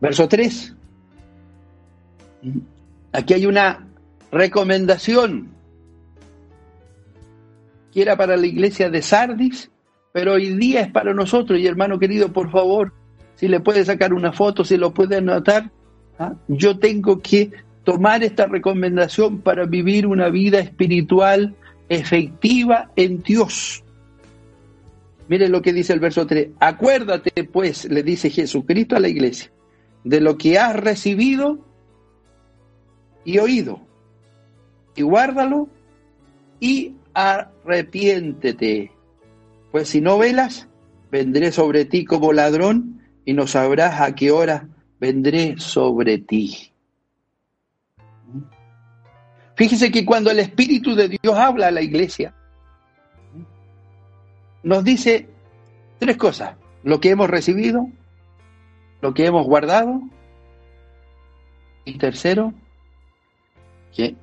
[0.00, 0.74] Verso 3.
[3.12, 3.86] Aquí hay una
[4.30, 5.48] recomendación
[7.92, 9.70] que era para la iglesia de Sardis,
[10.12, 11.58] pero hoy día es para nosotros.
[11.58, 12.92] Y hermano querido, por favor,
[13.34, 15.70] si le puede sacar una foto, si lo puede anotar,
[16.18, 16.34] ¿ah?
[16.48, 17.50] yo tengo que
[17.84, 21.54] tomar esta recomendación para vivir una vida espiritual
[21.88, 23.82] efectiva en Dios.
[25.28, 26.50] Mire lo que dice el verso 3.
[26.58, 29.52] Acuérdate, pues, le dice Jesucristo a la iglesia,
[30.04, 31.58] de lo que has recibido
[33.24, 33.80] y oído,
[34.96, 35.68] y guárdalo
[36.60, 38.90] y arrepiéntete,
[39.70, 40.68] pues si no velas,
[41.10, 46.72] vendré sobre ti como ladrón y no sabrás a qué hora vendré sobre ti.
[49.58, 52.32] Fíjese que cuando el Espíritu de Dios habla a la iglesia,
[54.62, 55.28] nos dice
[55.98, 57.90] tres cosas, lo que hemos recibido,
[59.00, 60.00] lo que hemos guardado.
[61.84, 62.54] Y tercero,
[63.92, 64.14] que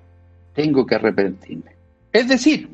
[0.53, 1.75] tengo que arrepentirme.
[2.13, 2.69] Es decir,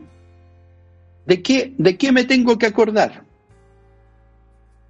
[1.26, 3.24] ¿de qué, de qué me tengo que acordar?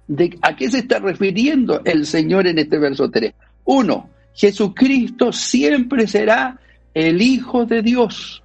[0.08, 3.32] ¿De ¿A qué se está refiriendo el Señor en este verso 3?
[3.64, 6.58] Uno, Jesucristo siempre será
[6.94, 8.42] el Hijo de Dios.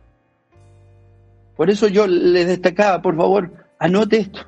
[1.55, 4.41] Por eso yo le destacaba, por favor, anote esto.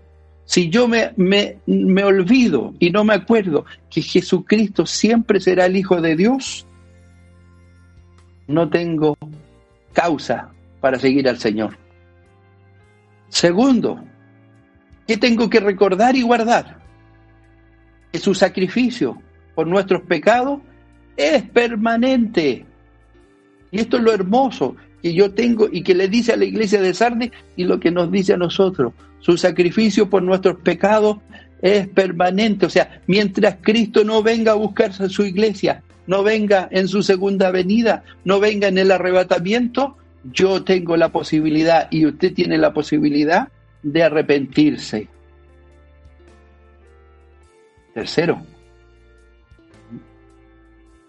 [0.46, 5.76] Si yo me, me, me, olvido y no me acuerdo que Jesucristo siempre será el
[5.76, 6.66] Hijo de Dios,
[8.48, 9.16] no tengo
[9.94, 10.50] causa
[10.82, 11.78] para seguir al Señor.
[13.28, 14.04] Segundo,
[15.08, 16.80] ¿qué tengo que recordar y guardar?
[18.12, 19.22] Que su sacrificio
[19.54, 20.62] por nuestros pecados
[21.16, 22.66] es permanente.
[23.72, 26.82] Y esto es lo hermoso que yo tengo y que le dice a la iglesia
[26.82, 28.94] de Sardes y lo que nos dice a nosotros.
[29.20, 31.18] Su sacrificio por nuestros pecados
[31.62, 32.66] es permanente.
[32.66, 37.04] O sea, mientras Cristo no venga a buscarse a su iglesia, no venga en su
[37.04, 42.74] segunda venida, no venga en el arrebatamiento, yo tengo la posibilidad y usted tiene la
[42.74, 43.50] posibilidad
[43.84, 45.08] de arrepentirse.
[47.94, 48.42] Tercero,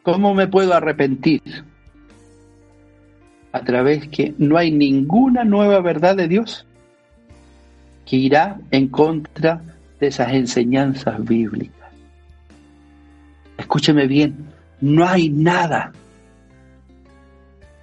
[0.03, 1.43] ¿cómo me puedo arrepentir?
[3.53, 6.67] A través que no hay ninguna nueva verdad de Dios
[8.07, 9.63] que irá en contra
[10.01, 11.89] de esas enseñanzas bíblicas.
[13.59, 14.37] Escúcheme bien,
[14.81, 15.93] no hay nada.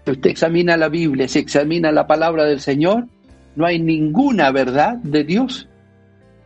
[0.06, 3.08] Si usted examina la Biblia, si examina la palabra del Señor,
[3.56, 5.68] no hay ninguna verdad de Dios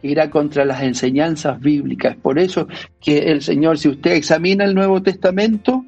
[0.02, 2.16] que irá contra las enseñanzas bíblicas.
[2.16, 2.68] Por eso
[3.00, 5.86] que el Señor, si usted examina el Nuevo Testamento,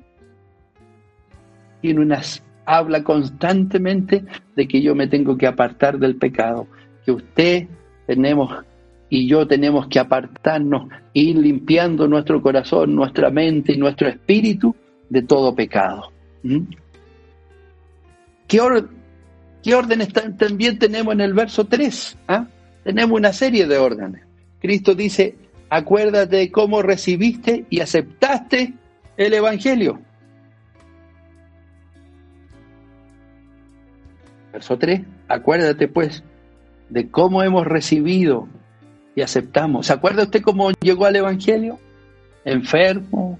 [1.81, 4.23] tiene unas habla constantemente
[4.55, 6.67] de que yo me tengo que apartar del pecado,
[7.05, 7.67] que usted
[8.07, 8.63] tenemos
[9.09, 14.75] y yo tenemos que apartarnos, ir limpiando nuestro corazón, nuestra mente y nuestro espíritu
[15.09, 16.11] de todo pecado.
[16.41, 16.61] ¿Mm?
[18.47, 18.59] ¿Qué,
[19.75, 22.17] órdenes también tenemos en el verso 3?
[22.27, 22.47] ¿Ah?
[22.83, 24.23] Tenemos una serie de órdenes.
[24.59, 25.35] Cristo dice,
[25.69, 28.73] acuérdate de cómo recibiste y aceptaste
[29.17, 29.99] el Evangelio.
[34.53, 36.23] Verso 3, acuérdate pues
[36.89, 38.47] de cómo hemos recibido
[39.15, 39.87] y aceptamos.
[39.87, 41.79] ¿Se acuerda usted cómo llegó al Evangelio?
[42.45, 43.39] Enfermo,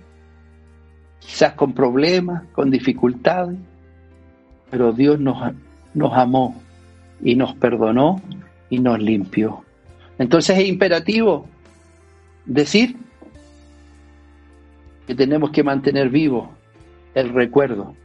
[1.20, 3.58] quizás con problemas, con dificultades,
[4.72, 5.54] pero Dios nos,
[5.94, 6.60] nos amó
[7.22, 8.20] y nos perdonó
[8.72, 9.64] y nos limpió.
[10.18, 11.46] Entonces es imperativo
[12.46, 12.98] decir
[15.06, 16.52] que tenemos que mantener vivo
[17.14, 17.96] el recuerdo,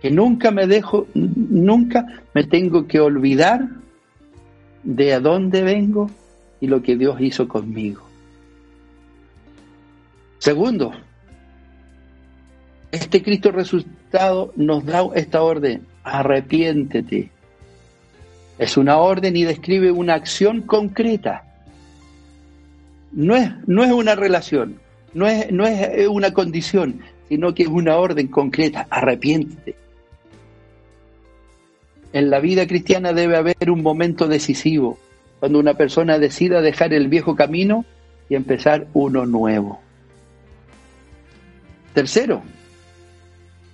[0.00, 3.68] que nunca me dejo, nunca me tengo que olvidar
[4.84, 6.10] de a dónde vengo
[6.60, 8.02] y lo que Dios hizo conmigo.
[10.38, 10.92] Segundo,
[12.92, 17.30] este Cristo resucitado nos da esta orden, arrepiéntete.
[18.58, 21.44] Es una orden y describe una acción concreta.
[23.12, 24.80] No es, no es una relación,
[25.12, 29.87] no es, no es una condición, sino que es una orden concreta, arrepiéntete.
[32.12, 34.98] En la vida cristiana debe haber un momento decisivo,
[35.40, 37.84] cuando una persona decida dejar el viejo camino
[38.28, 39.80] y empezar uno nuevo.
[41.94, 42.42] Tercero,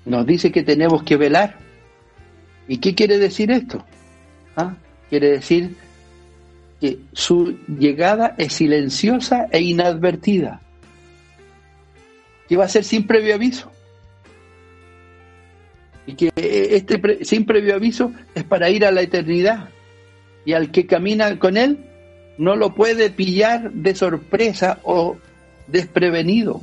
[0.05, 1.59] nos dice que tenemos que velar.
[2.69, 3.85] ¿Y qué quiere decir esto?
[4.57, 4.75] ¿Ah?
[5.11, 5.77] Quiere decir
[6.81, 10.61] que su llegada es silenciosa e inadvertida,
[12.49, 13.74] que va a ser sin previo aviso.
[16.07, 19.71] Y que este sin previo aviso es para ir a la eternidad,
[20.45, 21.79] y al que camina con él
[22.39, 25.17] no lo puede pillar de sorpresa o
[25.67, 26.63] desprevenido.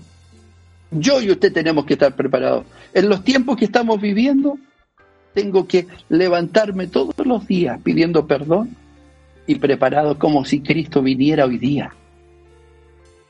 [0.91, 2.65] Yo y usted tenemos que estar preparados.
[2.93, 4.58] En los tiempos que estamos viviendo,
[5.34, 8.75] tengo que levantarme todos los días pidiendo perdón
[9.47, 11.93] y preparado como si Cristo viniera hoy día.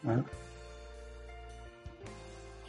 [0.05, 0.21] ¿Ah?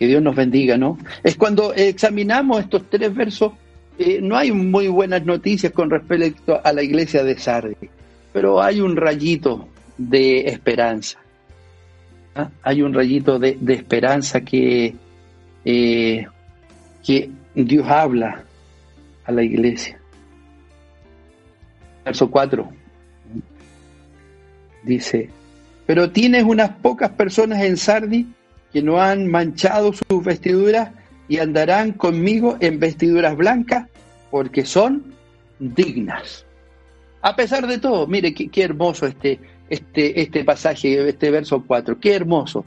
[0.03, 0.98] Que Dios nos bendiga, ¿no?
[1.22, 3.53] Es cuando examinamos estos tres versos
[4.00, 7.76] eh, no hay muy buenas noticias con respecto a la iglesia de Sardes,
[8.32, 11.20] pero hay un rayito de esperanza.
[12.34, 12.50] ¿ah?
[12.64, 14.96] Hay un rayito de, esperanza que,
[15.64, 16.26] eh,
[17.07, 18.42] que Dios habla
[19.24, 20.00] a la iglesia.
[22.05, 22.68] Verso 4
[24.82, 25.30] dice,
[25.86, 28.26] pero tienes unas pocas personas en Sardi
[28.73, 30.91] que no han manchado sus vestiduras
[31.29, 33.89] y andarán conmigo en vestiduras blancas
[34.31, 35.14] porque son
[35.59, 36.47] dignas.
[37.20, 42.14] A pesar de todo, mire qué, hermoso este, este, este pasaje, este verso 4, qué
[42.14, 42.64] hermoso.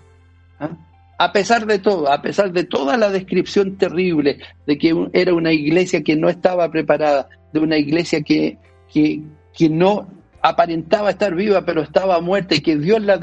[0.60, 0.70] ¿ah?
[1.18, 5.53] a pesar de todo, a pesar de toda la descripción terrible de que era una
[5.53, 8.58] iglesia que no estaba preparada, de una iglesia que,
[8.91, 10.08] que, no
[10.41, 13.20] aparentaba estar viva, pero estaba muerta y que Dios la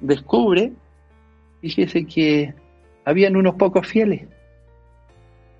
[0.00, 0.72] descubre,
[1.60, 2.54] fíjese que
[3.04, 4.26] habían unos pocos fieles.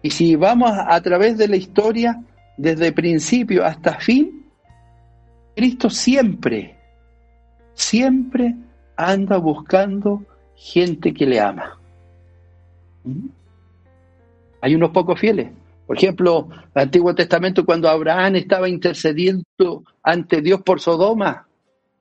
[0.03, 2.23] Y si vamos a través de la historia,
[2.57, 4.47] desde principio hasta fin,
[5.55, 6.77] Cristo siempre,
[7.75, 8.55] siempre
[8.97, 10.23] anda buscando
[10.55, 11.79] gente que le ama.
[13.05, 13.29] ¿Mm?
[14.61, 15.51] Hay unos pocos fieles.
[15.87, 21.47] Por ejemplo, el Antiguo Testamento, cuando Abraham estaba intercediendo ante Dios por Sodoma,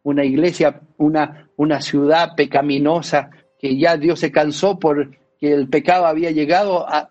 [0.04, 3.30] una iglesia, una, una ciudad pecaminosa,
[3.60, 7.10] que ya Dios se cansó porque el pecado había llegado a,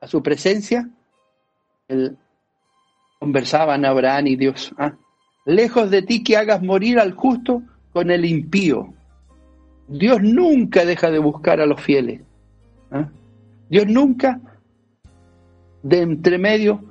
[0.00, 0.88] a su presencia,
[3.18, 4.72] conversaban Abraham y Dios.
[4.78, 4.94] ¿ah?
[5.44, 7.62] Lejos de ti que hagas morir al justo
[7.92, 8.94] con el impío.
[9.88, 12.22] Dios nunca deja de buscar a los fieles.
[12.90, 13.08] ¿ah?
[13.68, 14.40] Dios nunca,
[15.82, 16.82] de entre medio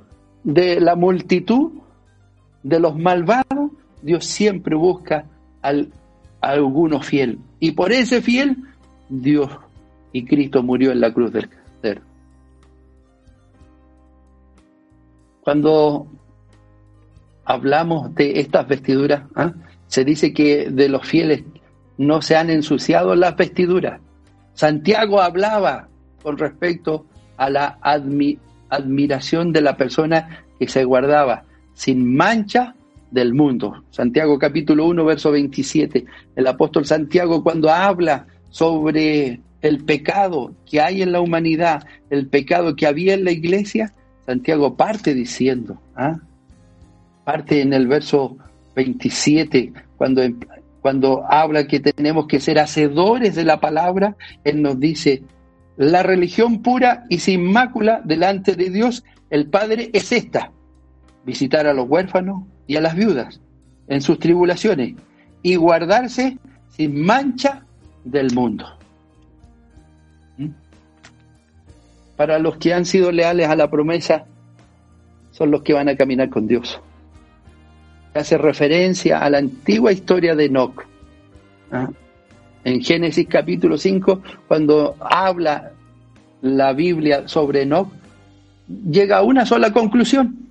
[0.44, 1.72] de la multitud
[2.62, 3.70] de los malvados,
[4.02, 5.26] Dios siempre busca
[5.62, 5.92] al,
[6.40, 7.38] a alguno fiel.
[7.58, 8.56] Y por ese fiel,
[9.10, 9.50] Dios
[10.12, 12.02] y Cristo murió en la cruz del Cordero.
[15.42, 16.06] Cuando
[17.44, 19.52] hablamos de estas vestiduras, ¿ah?
[19.86, 21.42] se dice que de los fieles
[21.98, 24.00] no se han ensuciado las vestiduras.
[24.54, 25.88] Santiago hablaba
[26.22, 27.06] con respecto
[27.36, 27.78] a la
[28.68, 31.44] admiración de la persona que se guardaba
[31.74, 32.74] sin mancha
[33.10, 33.84] del mundo.
[33.90, 36.04] Santiago capítulo 1, verso 27.
[36.36, 42.76] El apóstol Santiago cuando habla sobre el pecado que hay en la humanidad, el pecado
[42.76, 43.92] que había en la iglesia,
[44.26, 46.18] Santiago parte diciendo, ¿ah?
[47.24, 48.36] parte en el verso
[48.74, 50.22] 27, cuando
[50.80, 55.22] cuando habla que tenemos que ser hacedores de la palabra, Él nos dice,
[55.76, 60.52] la religión pura y sin mácula delante de Dios, el Padre, es esta,
[61.24, 63.40] visitar a los huérfanos y a las viudas
[63.88, 64.94] en sus tribulaciones
[65.42, 66.38] y guardarse
[66.68, 67.66] sin mancha
[68.04, 68.66] del mundo.
[70.38, 70.48] ¿Mm?
[72.16, 74.26] Para los que han sido leales a la promesa,
[75.30, 76.80] son los que van a caminar con Dios
[78.14, 80.84] hace referencia a la antigua historia de Enoch.
[81.72, 81.88] ¿ah?
[82.64, 85.72] En Génesis capítulo 5, cuando habla
[86.42, 87.88] la Biblia sobre Enoch,
[88.68, 90.50] llega a una sola conclusión.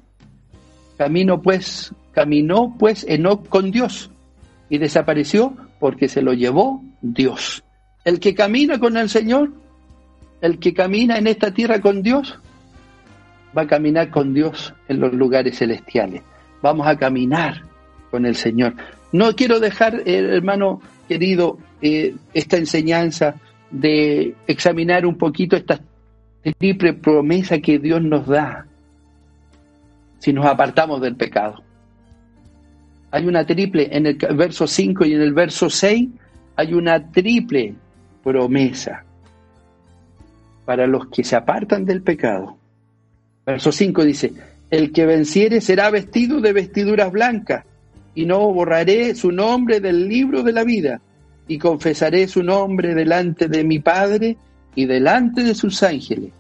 [0.98, 4.10] Camino pues, caminó pues Enoch con Dios
[4.70, 7.64] y desapareció porque se lo llevó Dios.
[8.06, 9.52] El que camina con el Señor,
[10.42, 12.40] el que camina en esta tierra con Dios,
[13.58, 16.22] va a caminar con Dios en los lugares celestiales
[16.62, 17.64] vamos a caminar
[18.12, 18.74] con el Señor.
[19.12, 23.36] No quiero dejar, eh, hermano querido, eh, esta enseñanza
[23.72, 25.80] de examinar un poquito esta
[26.58, 28.66] triple promesa que Dios nos da
[30.20, 31.64] si nos apartamos del pecado.
[33.12, 36.10] Hay una triple, en el verso 5 y en el verso 6,
[36.56, 37.74] hay una triple
[38.24, 39.04] promesa
[40.66, 42.58] para los que se apartan del pecado.
[43.46, 44.34] Verso 5 dice,
[44.70, 47.66] el que venciere será vestido de vestiduras blancas,
[48.14, 51.02] y no borraré su nombre del libro de la vida,
[51.48, 54.38] y confesaré su nombre delante de mi Padre
[54.76, 56.32] y delante de sus ángeles.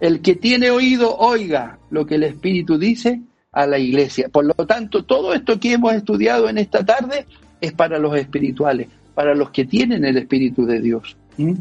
[0.00, 3.20] El que tiene oído, oiga lo que el Espíritu dice
[3.52, 4.28] a la iglesia.
[4.28, 7.26] Por lo tanto, todo esto que hemos estudiado en esta tarde
[7.60, 11.16] es para los espirituales, para los que tienen el Espíritu de Dios.
[11.36, 11.54] ¿Mm?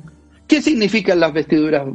[0.47, 1.87] ¿Qué significan las vestiduras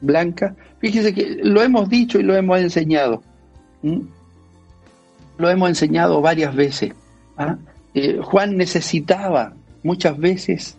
[0.00, 0.54] blancas?
[0.78, 3.22] Fíjese que lo hemos dicho y lo hemos enseñado.
[3.82, 4.00] ¿Mm?
[5.38, 6.92] Lo hemos enseñado varias veces.
[7.36, 7.56] ¿ah?
[7.94, 10.76] Eh, Juan necesitaba muchas veces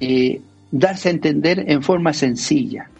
[0.00, 0.40] eh,
[0.70, 2.90] darse a entender en forma sencilla.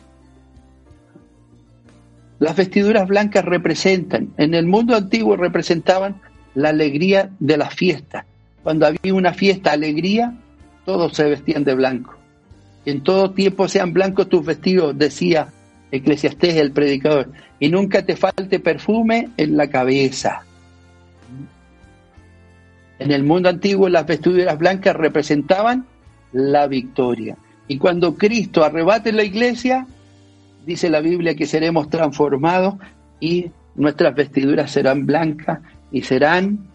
[2.41, 6.23] Las vestiduras blancas representan, en el mundo antiguo representaban
[6.55, 8.25] la alegría de la fiesta.
[8.63, 10.39] Cuando había una fiesta, alegría,
[10.87, 12.17] todos se vestían de blanco.
[12.87, 15.53] En todo tiempo sean blancos tus vestidos, decía
[15.93, 20.43] Eclesiastés, el predicador, y nunca te falte perfume en la cabeza.
[22.99, 25.85] En el mundo antiguo las vestiduras blancas representaban
[26.33, 27.37] la victoria.
[27.69, 29.87] Y cuando Cristo arrebate la iglesia,
[30.65, 32.75] dice la Biblia que seremos transformados
[33.19, 36.67] y nuestras vestiduras serán blancas y serán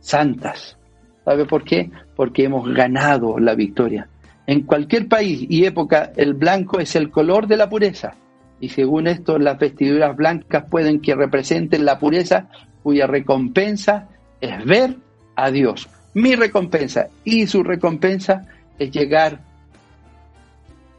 [0.00, 0.76] santas.
[1.24, 1.90] ¿Sabe por qué?
[2.14, 4.08] Porque hemos ganado la victoria.
[4.46, 8.14] En cualquier país y época el blanco es el color de la pureza.
[8.60, 12.48] Y según esto, las vestiduras blancas pueden que representen la pureza
[12.82, 14.08] cuya recompensa
[14.40, 14.96] es ver
[15.34, 15.88] a Dios.
[16.14, 18.46] Mi recompensa y su recompensa
[18.78, 19.40] es llegar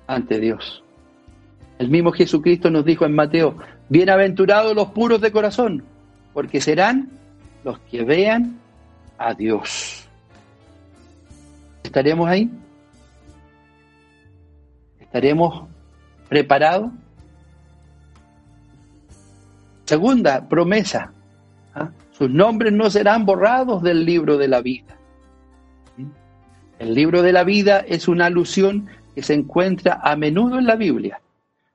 [0.05, 0.83] ante Dios.
[1.79, 3.57] El mismo Jesucristo nos dijo en Mateo,
[3.89, 5.83] bienaventurados los puros de corazón,
[6.33, 7.09] porque serán
[7.63, 8.57] los que vean
[9.17, 10.07] a Dios.
[11.83, 12.49] ¿Estaremos ahí?
[14.99, 15.67] ¿Estaremos
[16.27, 16.91] preparados?
[19.85, 21.13] Segunda promesa,
[21.75, 21.91] ¿ah?
[22.11, 24.97] sus nombres no serán borrados del libro de la vida.
[26.79, 30.75] El libro de la vida es una alusión que se encuentra a menudo en la
[30.75, 31.21] Biblia.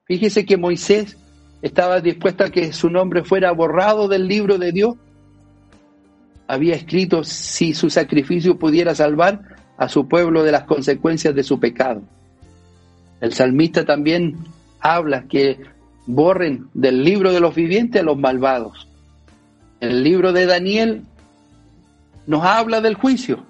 [0.05, 1.17] Fíjese que Moisés
[1.63, 4.97] estaba dispuesto a que su nombre fuera borrado del libro de Dios.
[6.49, 9.41] Había escrito si su sacrificio pudiera salvar
[9.79, 12.03] a su pueblo de las consecuencias de su pecado.
[13.21, 14.39] El salmista también
[14.81, 15.61] habla que
[16.07, 18.89] borren del libro de los vivientes a los malvados.
[19.81, 21.05] El libro de Daniel
[22.27, 23.47] nos habla del juicio.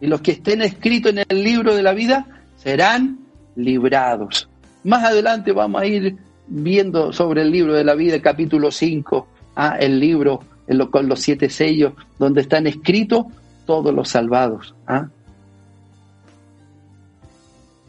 [0.00, 3.20] Y los que estén escritos en el libro de la vida serán
[3.54, 4.49] librados.
[4.84, 6.16] Más adelante vamos a ir
[6.46, 9.26] viendo sobre el libro de la vida, capítulo 5,
[9.56, 10.42] ah, el libro
[10.90, 13.26] con los siete sellos, donde están escritos
[13.66, 14.74] todos los salvados.
[14.86, 15.08] ¿ah?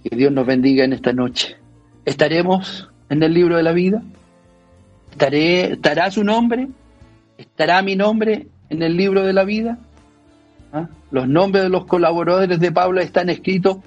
[0.04, 1.58] Que Dios nos bendiga en esta noche.
[2.06, 4.02] ¿Estaremos en el libro de la vida?
[5.12, 6.70] ¿Estaré, ¿Estará su nombre?
[7.38, 9.78] ¿Estará mi nombre en el libro de la vida?
[10.74, 10.88] ¿Ah?
[11.12, 13.78] Los nombres de los colaboradores de Pablo están escritos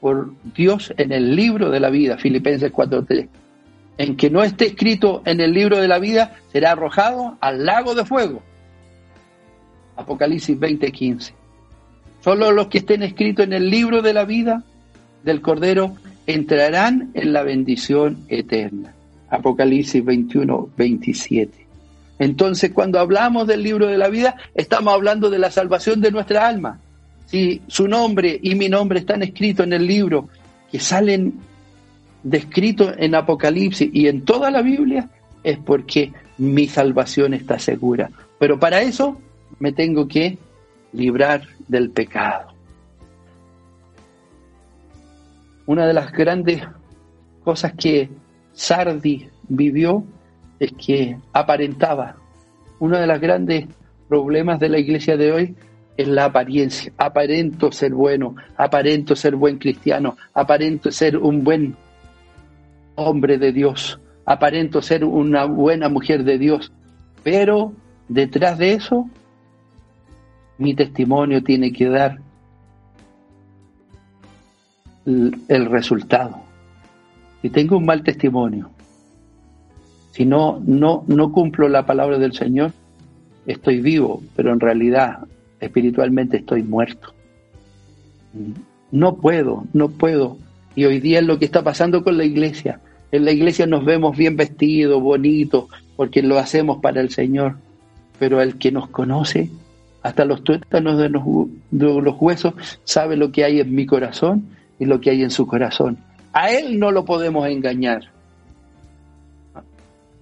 [0.00, 3.28] por Dios en el libro de la vida, Filipenses 4.3.
[3.98, 7.94] En que no esté escrito en el libro de la vida, será arrojado al lago
[7.94, 8.42] de fuego.
[9.96, 11.32] Apocalipsis 20.15.
[12.22, 14.64] Solo los que estén escritos en el libro de la vida
[15.22, 18.94] del Cordero entrarán en la bendición eterna.
[19.30, 21.66] Apocalipsis 21, 27.
[22.18, 26.46] Entonces, cuando hablamos del libro de la vida, estamos hablando de la salvación de nuestra
[26.46, 26.80] alma.
[27.26, 30.28] Si su nombre y mi nombre están escritos en el libro,
[30.70, 31.34] que salen
[32.22, 35.08] descritos en Apocalipsis y en toda la Biblia,
[35.42, 38.10] es porque mi salvación está segura.
[38.38, 39.20] Pero para eso
[39.58, 40.38] me tengo que
[40.92, 42.48] librar del pecado.
[45.66, 46.62] Una de las grandes
[47.42, 48.08] cosas que
[48.52, 50.04] Sardi vivió
[50.58, 52.16] es que aparentaba.
[52.78, 53.66] Uno de los grandes
[54.08, 55.56] problemas de la iglesia de hoy
[55.96, 56.92] es la apariencia.
[56.96, 61.76] Aparento ser bueno, aparento ser buen cristiano, aparento ser un buen
[62.94, 66.72] hombre de Dios, aparento ser una buena mujer de Dios.
[67.22, 67.72] Pero
[68.08, 69.08] detrás de eso,
[70.58, 72.18] mi testimonio tiene que dar
[75.04, 76.40] el resultado.
[77.42, 78.70] Si tengo un mal testimonio,
[80.10, 82.72] si no, no, no cumplo la palabra del Señor,
[83.46, 85.18] estoy vivo, pero en realidad
[85.60, 87.14] espiritualmente estoy muerto.
[88.90, 90.38] No puedo, no puedo.
[90.74, 92.80] Y hoy día es lo que está pasando con la iglesia.
[93.12, 97.56] En la iglesia nos vemos bien vestidos, bonitos, porque lo hacemos para el Señor.
[98.18, 99.50] Pero el que nos conoce,
[100.02, 101.22] hasta los tuétanos de los,
[101.70, 102.54] de los huesos,
[102.84, 104.46] sabe lo que hay en mi corazón
[104.78, 105.98] y lo que hay en su corazón.
[106.32, 108.15] A Él no lo podemos engañar.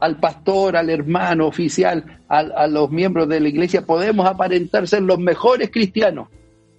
[0.05, 5.19] Al pastor, al hermano oficial, a, los miembros de la iglesia, podemos aparentar ser los
[5.19, 6.29] mejores cristianos,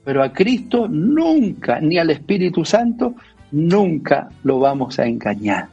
[0.03, 3.15] pero a Cristo nunca, ni al Espíritu Santo,
[3.51, 5.69] nunca lo vamos a engañar.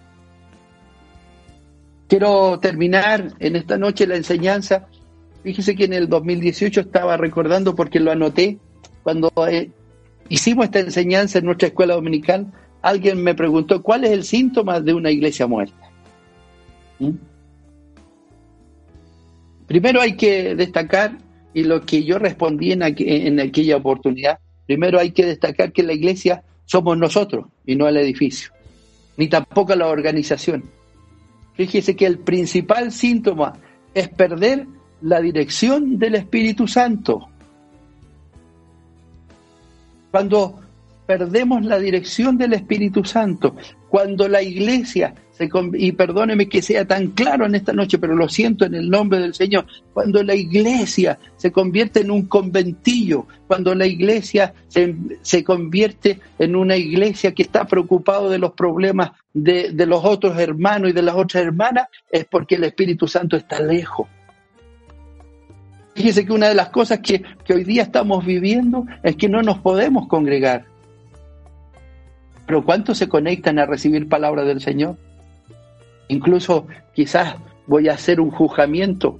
[2.08, 4.86] Quiero terminar en esta noche la enseñanza.
[5.42, 8.58] Fíjese que en el 2018 estaba recordando porque lo anoté
[9.02, 9.70] cuando eh,
[10.28, 12.46] hicimos esta enseñanza en nuestra escuela dominical
[12.82, 15.90] alguien me preguntó, ¿cuál es el síntoma de una iglesia muerta?
[16.98, 17.10] ¿Mm?
[19.72, 21.16] Primero hay que destacar,
[21.54, 26.44] y lo que yo respondí en, aquella oportunidad, primero hay que destacar que la iglesia
[26.66, 28.52] somos nosotros y no el edificio,
[29.16, 30.64] ni tampoco la organización.
[31.54, 33.54] Fíjese que el principal síntoma
[33.94, 34.66] es perder
[35.00, 37.30] la dirección del Espíritu Santo.
[40.10, 40.60] Cuando
[41.06, 43.56] perdemos la dirección del Espíritu Santo.
[43.88, 45.14] Cuando la iglesia,
[45.74, 49.18] y perdóneme que sea tan claro en esta noche, pero lo siento en el nombre
[49.18, 55.42] del Señor, cuando la iglesia se convierte en un conventillo, cuando la iglesia se, se
[55.42, 60.90] convierte en una iglesia que está preocupado de los problemas de, de los otros hermanos
[60.90, 64.06] y de las otras hermanas, es porque el Espíritu Santo está lejos.
[65.94, 69.42] Fíjese que una de las cosas que, que, hoy día estamos viviendo es que no
[69.42, 70.64] nos podemos congregar.
[72.46, 74.96] Pero ¿cuántos se conectan a recibir palabra del Señor?
[76.12, 77.36] Incluso quizás
[77.66, 79.18] voy a hacer un juzgamiento.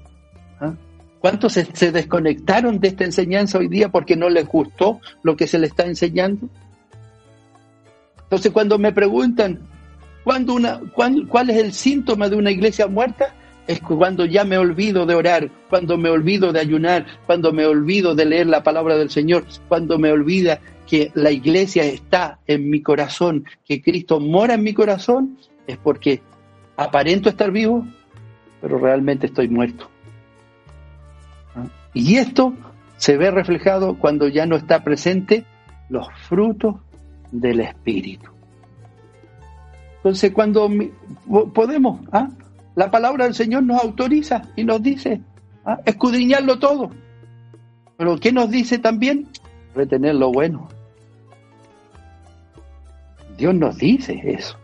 [0.61, 0.75] ¿ah?
[1.21, 5.59] ¿Cuántos se, desconectaron de esta enseñanza hoy día porque no les gustó lo que se
[5.59, 6.51] les está enseñando?
[8.25, 9.61] Entonces cuando me preguntan,
[10.23, 13.35] cuando una, cuál, ¿Cuál es el síntoma de una iglesia muerta?
[13.67, 18.15] Es cuando ya me olvido de orar, cuando me olvido de ayunar, cuando me olvido
[18.15, 22.83] de leer la palabra del Señor, cuando me olvida que la iglesia está en mi
[22.83, 26.21] corazón, que Cristo mora en mi corazón, es porque
[26.77, 27.87] aparento estar vivo,
[28.61, 29.89] pero realmente estoy muerto.
[31.55, 31.67] ¿Ah?
[31.95, 32.55] Y esto
[32.97, 35.45] se ve reflejado cuando ya no está presente
[35.89, 36.77] los frutos
[37.31, 38.31] del Espíritu.
[39.97, 40.69] Entonces, cuando
[41.55, 42.29] podemos, ¿ah?
[42.75, 45.21] la palabra del Señor nos autoriza y nos dice
[45.65, 45.79] ¿ah?
[45.85, 46.91] escudriñarlo todo.
[47.97, 49.29] Pero ¿qué nos dice también?
[49.75, 50.69] Retener lo bueno.
[53.37, 54.57] Dios nos dice eso,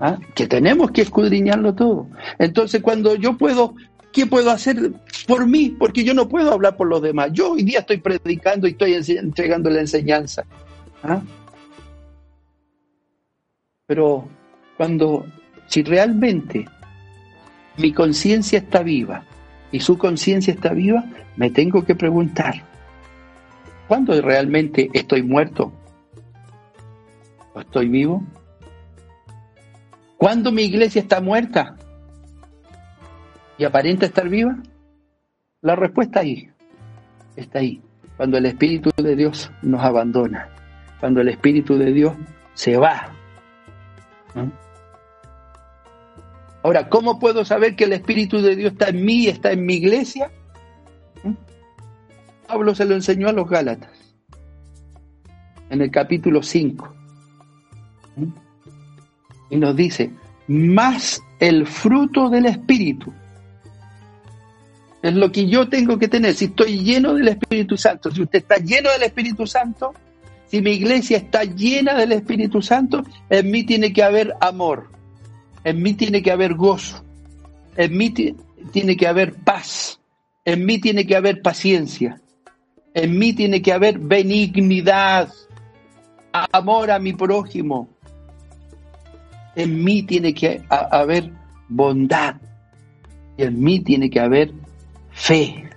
[0.00, 0.18] ¿ah?
[0.34, 2.08] que tenemos que escudriñarlo todo.
[2.38, 3.74] Entonces, cuando yo puedo,
[4.12, 4.92] ¿qué puedo hacer
[5.26, 5.74] por mí?
[5.78, 7.30] Porque yo no puedo hablar por los demás.
[7.32, 10.44] Yo hoy día estoy predicando y estoy entregando la enseñanza.
[13.86, 14.28] Pero
[14.76, 15.26] cuando,
[15.66, 16.66] si realmente
[17.78, 19.24] mi conciencia está viva
[19.72, 21.04] y su conciencia está viva,
[21.36, 22.64] me tengo que preguntar,
[23.86, 25.72] ¿cuándo realmente estoy muerto?
[27.54, 28.22] ¿O estoy vivo?
[30.18, 31.76] ¿Cuándo mi iglesia está muerta
[33.56, 34.56] y aparenta estar viva?
[35.62, 36.50] La respuesta ahí,
[37.36, 37.80] está ahí,
[38.16, 40.48] cuando el Espíritu de Dios nos abandona,
[40.98, 42.14] cuando el Espíritu de Dios
[42.54, 43.12] se va.
[46.64, 49.74] Ahora, ¿cómo puedo saber que el Espíritu de Dios está en mí, está en mi
[49.74, 50.32] iglesia?
[51.22, 51.34] ¿Mm?
[52.48, 53.92] Pablo se lo enseñó a los Gálatas,
[55.70, 56.94] en el capítulo 5.
[58.16, 58.47] ¿Mm?
[59.50, 60.10] Y nos dice,
[60.46, 63.12] más el fruto del Espíritu.
[65.02, 66.34] Es lo que yo tengo que tener.
[66.34, 69.94] Si estoy lleno del Espíritu Santo, si usted está lleno del Espíritu Santo,
[70.46, 74.98] si mi iglesia está llena del Espíritu Santo, en mí tiene que haber amor
[75.64, 77.04] en mí tiene que haber gozo,
[77.76, 78.10] en mí
[78.72, 80.00] tiene que haber paz,
[80.44, 82.20] en mí tiene que haber paciencia,
[82.94, 85.30] en mí tiene que haber benignidad,
[86.32, 87.88] amor a mi prójimo,
[89.58, 91.32] en mí tiene que haber
[91.68, 92.36] bondad
[93.36, 94.52] y en mí tiene que haber
[95.10, 95.68] fe,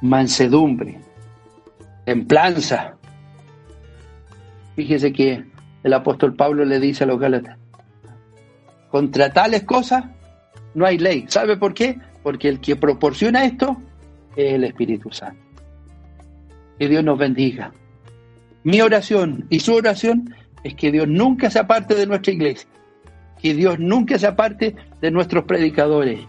[0.00, 0.98] mansedumbre,
[2.06, 2.94] templanza.
[4.74, 5.44] Fíjese que
[5.82, 7.58] el apóstol Pablo le dice a los Gálatas,
[8.90, 10.06] contra tales cosas
[10.74, 11.26] no hay ley.
[11.28, 11.98] ¿Sabe por qué?
[12.22, 13.76] Porque el que proporciona esto
[14.34, 15.42] es el Espíritu Santo.
[16.78, 17.70] Que Dios nos bendiga.
[18.64, 22.68] Mi oración y su oración es que Dios nunca se aparte de nuestra iglesia,
[23.40, 26.20] que Dios nunca se aparte de nuestros predicadores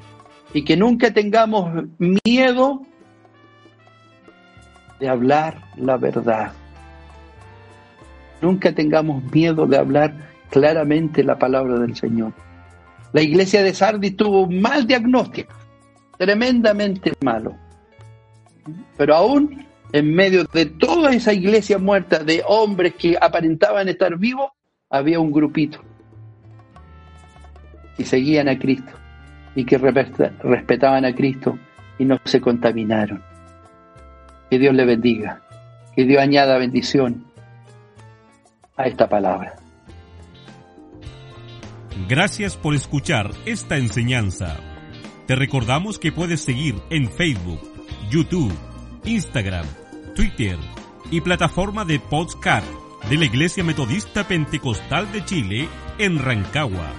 [0.53, 1.85] y que nunca tengamos
[2.25, 2.81] miedo
[4.99, 6.51] de hablar la verdad.
[8.41, 10.13] Nunca tengamos miedo de hablar
[10.49, 12.33] claramente la palabra del Señor.
[13.11, 15.53] La iglesia de Sardis tuvo un mal diagnóstico,
[16.17, 17.55] tremendamente malo.
[18.97, 24.51] Pero aún en medio de toda esa iglesia muerta de hombres que aparentaban estar vivos,
[24.89, 25.79] había un grupito
[27.97, 28.91] y seguían a Cristo
[29.55, 31.57] y que respetaban a Cristo
[31.97, 33.21] y no se contaminaron.
[34.49, 35.41] Que Dios le bendiga,
[35.95, 37.25] que Dios añada bendición
[38.77, 39.55] a esta palabra.
[42.07, 44.57] Gracias por escuchar esta enseñanza.
[45.27, 47.59] Te recordamos que puedes seguir en Facebook,
[48.09, 48.53] YouTube,
[49.05, 49.65] Instagram,
[50.15, 50.57] Twitter
[51.11, 52.67] y plataforma de podcast
[53.09, 56.91] de la Iglesia Metodista Pentecostal de Chile en Rancagua.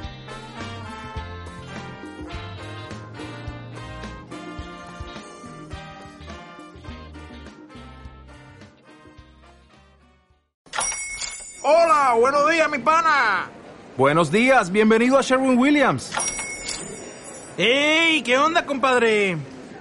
[11.62, 13.50] Hola, buenos días, mi pana.
[13.96, 16.12] Buenos días, bienvenido a Sherwin Williams.
[17.58, 18.22] ¡Ey!
[18.22, 19.36] ¿Qué onda, compadre?